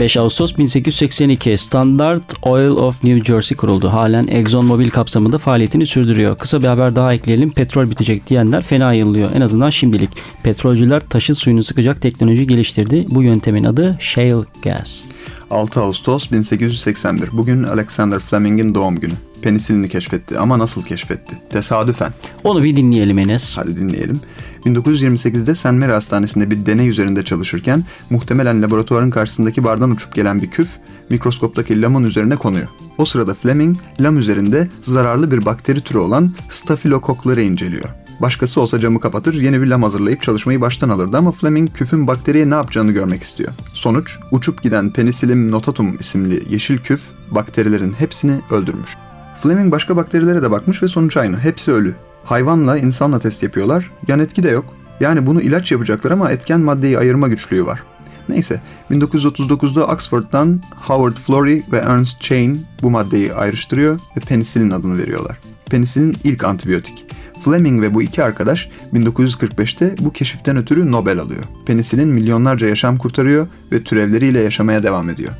5 0.00 0.16
Ağustos 0.16 0.58
1882 0.58 1.58
Standard 1.58 2.22
Oil 2.42 2.70
of 2.70 3.04
New 3.04 3.24
Jersey 3.24 3.56
kuruldu. 3.56 3.88
Halen 3.88 4.26
ExxonMobil 4.26 4.90
kapsamında 4.90 5.38
faaliyetini 5.38 5.86
sürdürüyor. 5.86 6.38
Kısa 6.38 6.62
bir 6.62 6.66
haber 6.66 6.96
daha 6.96 7.14
ekleyelim. 7.14 7.50
Petrol 7.50 7.90
bitecek 7.90 8.26
diyenler 8.26 8.62
fena 8.62 8.92
yılıyor. 8.92 9.28
En 9.34 9.40
azından 9.40 9.70
şimdilik. 9.70 10.10
Petrolcüler 10.42 11.00
taşıt 11.00 11.38
suyunu 11.38 11.62
sıkacak 11.62 12.02
teknoloji 12.02 12.46
geliştirdi. 12.46 13.04
Bu 13.08 13.22
yöntemin 13.22 13.64
adı 13.64 13.96
Shale 14.00 14.44
Gas. 14.62 15.04
6 15.50 15.80
Ağustos 15.80 16.30
1881. 16.32 17.28
Bugün 17.32 17.62
Alexander 17.62 18.18
Fleming'in 18.18 18.74
doğum 18.74 19.00
günü. 19.00 19.14
Penisilini 19.42 19.88
keşfetti 19.88 20.38
ama 20.38 20.58
nasıl 20.58 20.82
keşfetti? 20.82 21.38
Tesadüfen. 21.50 22.12
Onu 22.44 22.64
bir 22.64 22.76
dinleyelim 22.76 23.18
Enes. 23.18 23.56
Hadi 23.56 23.76
dinleyelim. 23.76 24.20
1928'de 24.66 25.54
St. 25.54 25.64
Mary 25.64 25.92
Hastanesi'nde 25.92 26.50
bir 26.50 26.66
deney 26.66 26.88
üzerinde 26.88 27.24
çalışırken 27.24 27.84
muhtemelen 28.10 28.62
laboratuvarın 28.62 29.10
karşısındaki 29.10 29.64
bardan 29.64 29.90
uçup 29.90 30.14
gelen 30.14 30.42
bir 30.42 30.50
küf 30.50 30.68
mikroskoptaki 31.10 31.82
lamın 31.82 32.04
üzerine 32.04 32.36
konuyor. 32.36 32.68
O 32.98 33.04
sırada 33.04 33.34
Fleming 33.34 33.76
lam 34.00 34.18
üzerinde 34.18 34.68
zararlı 34.82 35.30
bir 35.30 35.44
bakteri 35.44 35.80
türü 35.80 35.98
olan 35.98 36.30
stafilokokları 36.50 37.42
inceliyor. 37.42 37.88
Başkası 38.20 38.60
olsa 38.60 38.80
camı 38.80 39.00
kapatır, 39.00 39.34
yeni 39.34 39.62
bir 39.62 39.66
lam 39.66 39.82
hazırlayıp 39.82 40.22
çalışmayı 40.22 40.60
baştan 40.60 40.88
alırdı 40.88 41.16
ama 41.16 41.32
Fleming 41.32 41.72
küfün 41.72 42.06
bakteriye 42.06 42.50
ne 42.50 42.54
yapacağını 42.54 42.92
görmek 42.92 43.22
istiyor. 43.22 43.52
Sonuç, 43.72 44.18
uçup 44.30 44.62
giden 44.62 44.92
Penicillium 44.92 45.50
notatum 45.50 45.96
isimli 46.00 46.52
yeşil 46.52 46.78
küf 46.78 47.10
bakterilerin 47.30 47.92
hepsini 47.92 48.40
öldürmüş. 48.50 48.96
Fleming 49.42 49.72
başka 49.72 49.96
bakterilere 49.96 50.42
de 50.42 50.50
bakmış 50.50 50.82
ve 50.82 50.88
sonuç 50.88 51.16
aynı. 51.16 51.38
Hepsi 51.38 51.72
ölü. 51.72 51.94
Hayvanla 52.24 52.78
insanla 52.78 53.18
test 53.18 53.42
yapıyorlar. 53.42 53.90
Yan 54.08 54.20
etki 54.20 54.42
de 54.42 54.50
yok. 54.50 54.64
Yani 55.00 55.26
bunu 55.26 55.40
ilaç 55.40 55.72
yapacaklar 55.72 56.10
ama 56.10 56.30
etken 56.30 56.60
maddeyi 56.60 56.98
ayırma 56.98 57.28
güçlüğü 57.28 57.66
var. 57.66 57.82
Neyse 58.28 58.60
1939'da 58.90 59.86
Oxford'dan 59.86 60.62
Howard 60.76 61.16
Florey 61.16 61.62
ve 61.72 61.78
Ernst 61.78 62.20
Chain 62.20 62.66
bu 62.82 62.90
maddeyi 62.90 63.34
ayrıştırıyor 63.34 64.00
ve 64.16 64.20
penisilin 64.20 64.70
adını 64.70 64.98
veriyorlar. 64.98 65.40
Penisilin 65.70 66.16
ilk 66.24 66.44
antibiyotik. 66.44 67.06
Fleming 67.44 67.82
ve 67.82 67.94
bu 67.94 68.02
iki 68.02 68.22
arkadaş 68.22 68.68
1945'te 68.92 69.94
bu 70.00 70.12
keşiften 70.12 70.56
ötürü 70.56 70.92
Nobel 70.92 71.18
alıyor. 71.18 71.44
Penisilin 71.66 72.08
milyonlarca 72.08 72.66
yaşam 72.66 72.98
kurtarıyor 72.98 73.46
ve 73.72 73.82
türevleriyle 73.82 74.40
yaşamaya 74.40 74.82
devam 74.82 75.10
ediyor. 75.10 75.32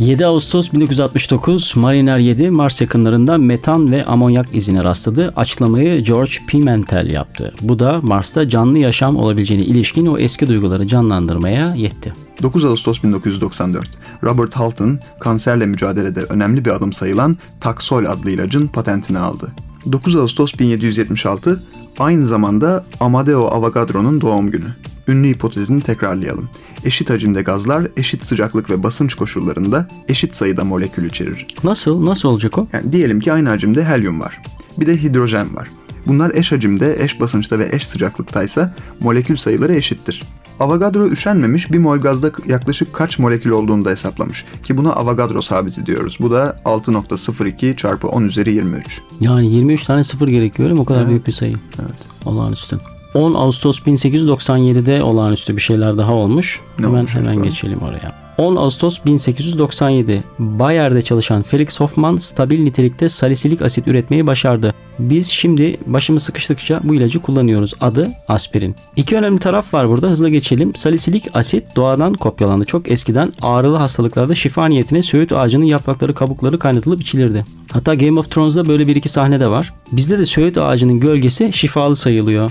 7 0.00 0.26
Ağustos 0.26 0.72
1969 0.72 1.76
Mariner 1.76 2.18
7 2.18 2.50
Mars 2.50 2.80
yakınlarında 2.80 3.38
metan 3.38 3.92
ve 3.92 4.04
amonyak 4.04 4.56
izine 4.56 4.84
rastladı. 4.84 5.32
Açıklamayı 5.36 6.04
George 6.04 6.32
Pimentel 6.46 7.12
yaptı. 7.12 7.54
Bu 7.60 7.78
da 7.78 8.00
Mars'ta 8.02 8.48
canlı 8.48 8.78
yaşam 8.78 9.16
olabileceğine 9.16 9.64
ilişkin 9.64 10.06
o 10.06 10.18
eski 10.18 10.48
duyguları 10.48 10.86
canlandırmaya 10.86 11.74
yetti. 11.74 12.12
9 12.42 12.64
Ağustos 12.64 13.02
1994 13.02 13.88
Robert 14.24 14.56
Halton 14.56 14.98
kanserle 15.20 15.66
mücadelede 15.66 16.20
önemli 16.20 16.64
bir 16.64 16.70
adım 16.70 16.92
sayılan 16.92 17.36
Taxol 17.60 18.04
adlı 18.04 18.30
ilacın 18.30 18.66
patentini 18.66 19.18
aldı. 19.18 19.48
9 19.92 20.16
Ağustos 20.16 20.52
1776 20.58 21.60
aynı 21.98 22.26
zamanda 22.26 22.84
Amadeo 23.00 23.46
Avogadro'nun 23.46 24.20
doğum 24.20 24.50
günü. 24.50 24.66
Ünlü 25.10 25.28
hipotezini 25.28 25.82
tekrarlayalım. 25.82 26.48
Eşit 26.84 27.10
hacimde 27.10 27.42
gazlar 27.42 27.88
eşit 27.96 28.26
sıcaklık 28.26 28.70
ve 28.70 28.82
basınç 28.82 29.14
koşullarında 29.14 29.88
eşit 30.08 30.36
sayıda 30.36 30.64
molekül 30.64 31.04
içerir. 31.04 31.46
Nasıl? 31.64 32.04
Nasıl 32.04 32.28
olacak 32.28 32.58
o? 32.58 32.66
Yani 32.72 32.92
diyelim 32.92 33.20
ki 33.20 33.32
aynı 33.32 33.48
hacimde 33.48 33.84
helyum 33.84 34.20
var. 34.20 34.42
Bir 34.80 34.86
de 34.86 35.02
hidrojen 35.02 35.56
var. 35.56 35.68
Bunlar 36.06 36.34
eş 36.34 36.52
hacimde, 36.52 37.04
eş 37.04 37.20
basınçta 37.20 37.58
ve 37.58 37.68
eş 37.72 37.86
sıcaklıktaysa 37.86 38.74
molekül 39.00 39.36
sayıları 39.36 39.74
eşittir. 39.74 40.22
Avogadro 40.60 41.08
üşenmemiş 41.08 41.72
bir 41.72 41.78
mol 41.78 41.98
gazda 41.98 42.30
yaklaşık 42.46 42.92
kaç 42.92 43.18
molekül 43.18 43.50
olduğunu 43.50 43.84
da 43.84 43.90
hesaplamış. 43.90 44.44
Ki 44.64 44.76
buna 44.76 44.92
Avogadro 44.92 45.42
sabiti 45.42 45.86
diyoruz. 45.86 46.18
Bu 46.20 46.30
da 46.30 46.60
6.02 46.64 47.76
çarpı 47.76 48.08
10 48.08 48.24
üzeri 48.24 48.54
23. 48.54 49.00
Yani 49.20 49.52
23 49.54 49.84
tane 49.84 50.04
sıfır 50.04 50.28
gerekiyor 50.28 50.68
öyle 50.68 50.74
mi? 50.74 50.80
O 50.80 50.84
kadar 50.84 51.08
büyük 51.08 51.26
bir 51.26 51.32
sayı. 51.32 51.54
Evet. 51.78 52.26
Olağanüstü. 52.26 52.78
10 53.14 53.34
Ağustos 53.34 53.80
1897'de 53.80 55.02
olağanüstü 55.02 55.56
bir 55.56 55.60
şeyler 55.60 55.96
daha 55.98 56.12
olmuş. 56.12 56.60
Ne 56.78 56.86
hemen 56.86 56.98
olmuş 56.98 57.14
hemen 57.14 57.32
acaba? 57.32 57.44
geçelim 57.44 57.78
oraya. 57.82 58.20
10 58.38 58.56
Ağustos 58.56 58.98
1897 59.04 60.24
Bayer'de 60.38 61.02
çalışan 61.02 61.42
Felix 61.42 61.80
Hoffmann 61.80 62.16
stabil 62.16 62.62
nitelikte 62.62 63.08
salisilik 63.08 63.62
asit 63.62 63.88
üretmeyi 63.88 64.26
başardı. 64.26 64.74
Biz 64.98 65.28
şimdi 65.28 65.76
başımız 65.86 66.22
sıkıştıkça 66.22 66.80
bu 66.84 66.94
ilacı 66.94 67.20
kullanıyoruz. 67.20 67.74
Adı 67.80 68.08
aspirin. 68.28 68.76
İki 68.96 69.16
önemli 69.16 69.38
taraf 69.40 69.74
var 69.74 69.88
burada. 69.88 70.08
Hızlı 70.08 70.28
geçelim. 70.28 70.74
Salisilik 70.74 71.36
asit 71.36 71.76
doğadan 71.76 72.14
kopyalandı. 72.14 72.64
Çok 72.64 72.90
eskiden 72.90 73.32
ağrılı 73.42 73.76
hastalıklarda 73.76 74.34
şifa 74.34 74.66
niyetine 74.66 75.02
söğüt 75.02 75.32
ağacının 75.32 75.64
yaprakları 75.64 76.14
kabukları 76.14 76.58
kaynatılıp 76.58 77.00
içilirdi. 77.00 77.44
Hatta 77.72 77.94
Game 77.94 78.20
of 78.20 78.30
Thrones'da 78.30 78.68
böyle 78.68 78.86
bir 78.86 78.96
iki 78.96 79.08
sahne 79.08 79.40
de 79.40 79.48
var. 79.48 79.72
Bizde 79.92 80.18
de 80.18 80.26
söğüt 80.26 80.58
ağacının 80.58 81.00
gölgesi 81.00 81.52
şifalı 81.52 81.96
sayılıyor. 81.96 82.50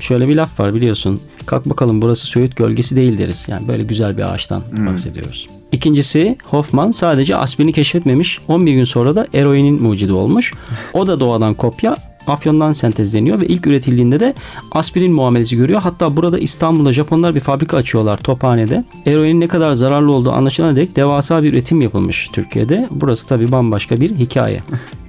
Şöyle 0.00 0.28
bir 0.28 0.36
laf 0.36 0.60
var 0.60 0.74
biliyorsun. 0.74 1.20
Kalk 1.46 1.66
bakalım 1.66 2.02
burası 2.02 2.26
Söğüt 2.26 2.56
gölgesi 2.56 2.96
değil 2.96 3.18
deriz. 3.18 3.46
Yani 3.48 3.68
böyle 3.68 3.82
güzel 3.82 4.16
bir 4.16 4.22
ağaçtan 4.22 4.62
bahsediyoruz. 4.86 5.46
İkincisi 5.72 6.36
Hoffman 6.44 6.90
sadece 6.90 7.36
aspirini 7.36 7.72
keşfetmemiş. 7.72 8.38
11 8.48 8.72
gün 8.72 8.84
sonra 8.84 9.14
da 9.14 9.26
eroinin 9.34 9.82
mucidi 9.82 10.12
olmuş. 10.12 10.54
O 10.92 11.06
da 11.06 11.20
doğadan 11.20 11.54
kopya. 11.54 11.96
Afyondan 12.26 12.72
sentezleniyor 12.72 13.40
ve 13.40 13.46
ilk 13.46 13.66
üretildiğinde 13.66 14.20
de 14.20 14.34
aspirin 14.72 15.12
muamelesi 15.12 15.56
görüyor. 15.56 15.80
Hatta 15.80 16.16
burada 16.16 16.38
İstanbul'da 16.38 16.92
Japonlar 16.92 17.34
bir 17.34 17.40
fabrika 17.40 17.76
açıyorlar 17.76 18.16
Tophane'de. 18.16 18.84
Eroinin 19.06 19.40
ne 19.40 19.48
kadar 19.48 19.72
zararlı 19.72 20.12
olduğu 20.12 20.32
anlaşılana 20.32 20.76
dek 20.76 20.96
devasa 20.96 21.42
bir 21.42 21.52
üretim 21.52 21.80
yapılmış 21.80 22.28
Türkiye'de. 22.32 22.88
Burası 22.90 23.26
tabii 23.26 23.52
bambaşka 23.52 23.96
bir 23.96 24.16
hikaye. 24.16 24.62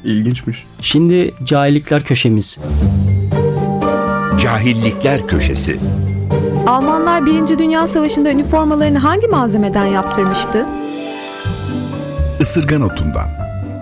İlginçmiş. 0.04 0.64
Şimdi 0.82 1.34
cahillikler 1.46 2.04
köşemiz. 2.04 2.60
Cahillikler 4.42 5.28
Köşesi. 5.28 5.80
Almanlar 6.68 7.26
1. 7.26 7.58
Dünya 7.60 7.88
Savaşı'nda 7.88 8.32
üniformalarını 8.32 8.98
hangi 8.98 9.28
malzemeden 9.28 9.86
yaptırmıştı? 9.86 10.66
Isırgan 12.40 12.82
otundan. 12.82 13.28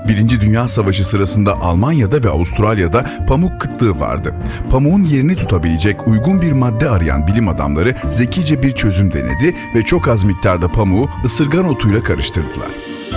Birinci 0.07 0.41
Dünya 0.41 0.67
Savaşı 0.67 1.05
sırasında 1.05 1.53
Almanya'da 1.61 2.23
ve 2.23 2.29
Avustralya'da 2.29 3.05
pamuk 3.27 3.61
kıtlığı 3.61 3.99
vardı. 3.99 4.33
Pamuğun 4.71 5.03
yerini 5.03 5.35
tutabilecek 5.35 6.07
uygun 6.07 6.41
bir 6.41 6.51
madde 6.51 6.89
arayan 6.89 7.27
bilim 7.27 7.47
adamları 7.47 7.95
zekice 8.09 8.63
bir 8.63 8.71
çözüm 8.71 9.13
denedi 9.13 9.55
ve 9.75 9.83
çok 9.83 10.07
az 10.07 10.23
miktarda 10.23 10.67
pamuğu 10.67 11.09
ısırgan 11.25 11.69
otuyla 11.69 12.03
karıştırdılar. 12.03 12.69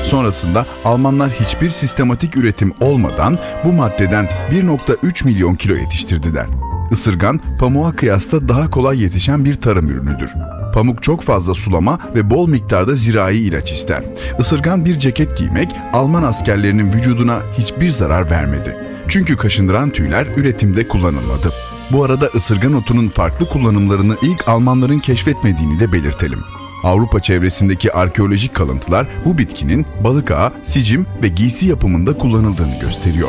Sonrasında 0.05 0.66
Almanlar 0.85 1.31
hiçbir 1.31 1.70
sistematik 1.70 2.37
üretim 2.37 2.72
olmadan 2.81 3.38
bu 3.64 3.72
maddeden 3.72 4.29
1.3 4.50 5.24
milyon 5.24 5.55
kilo 5.55 5.74
yetiştirdiler. 5.74 6.46
Isırgan, 6.90 7.40
pamuğa 7.59 7.92
kıyasla 7.92 8.48
daha 8.48 8.70
kolay 8.70 9.03
yetişen 9.03 9.44
bir 9.44 9.55
tarım 9.55 9.88
ürünüdür. 9.88 10.31
Pamuk 10.74 11.03
çok 11.03 11.22
fazla 11.22 11.55
sulama 11.55 11.98
ve 12.14 12.31
bol 12.31 12.48
miktarda 12.48 12.94
zirai 12.94 13.37
ilaç 13.37 13.72
ister. 13.72 14.03
Isırgan 14.38 14.85
bir 14.85 14.98
ceket 14.98 15.37
giymek 15.37 15.68
Alman 15.92 16.22
askerlerinin 16.22 16.92
vücuduna 16.92 17.40
hiçbir 17.59 17.90
zarar 17.90 18.31
vermedi. 18.31 18.76
Çünkü 19.09 19.37
kaşındıran 19.37 19.90
tüyler 19.90 20.26
üretimde 20.37 20.88
kullanılmadı. 20.88 21.53
Bu 21.92 22.05
arada 22.05 22.26
ısırgan 22.26 22.74
otunun 22.74 23.09
farklı 23.09 23.48
kullanımlarını 23.48 24.16
ilk 24.22 24.48
Almanların 24.48 24.98
keşfetmediğini 24.98 25.81
de 25.81 25.92
belirtelim. 25.92 26.38
Avrupa 26.85 27.20
çevresindeki 27.20 27.92
arkeolojik 27.92 28.55
kalıntılar 28.55 29.07
bu 29.24 29.38
bitkinin 29.38 29.87
balık 30.05 30.31
ağı, 30.31 30.53
sicim 30.64 31.07
ve 31.22 31.29
giysi 31.29 31.66
yapımında 31.66 32.18
kullanıldığını 32.18 32.81
gösteriyor. 32.81 33.29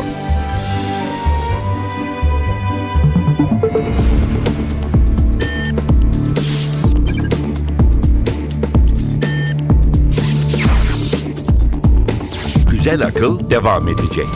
Güzel 12.72 13.06
akıl 13.06 13.50
devam 13.50 13.88
edecek. 13.88 14.28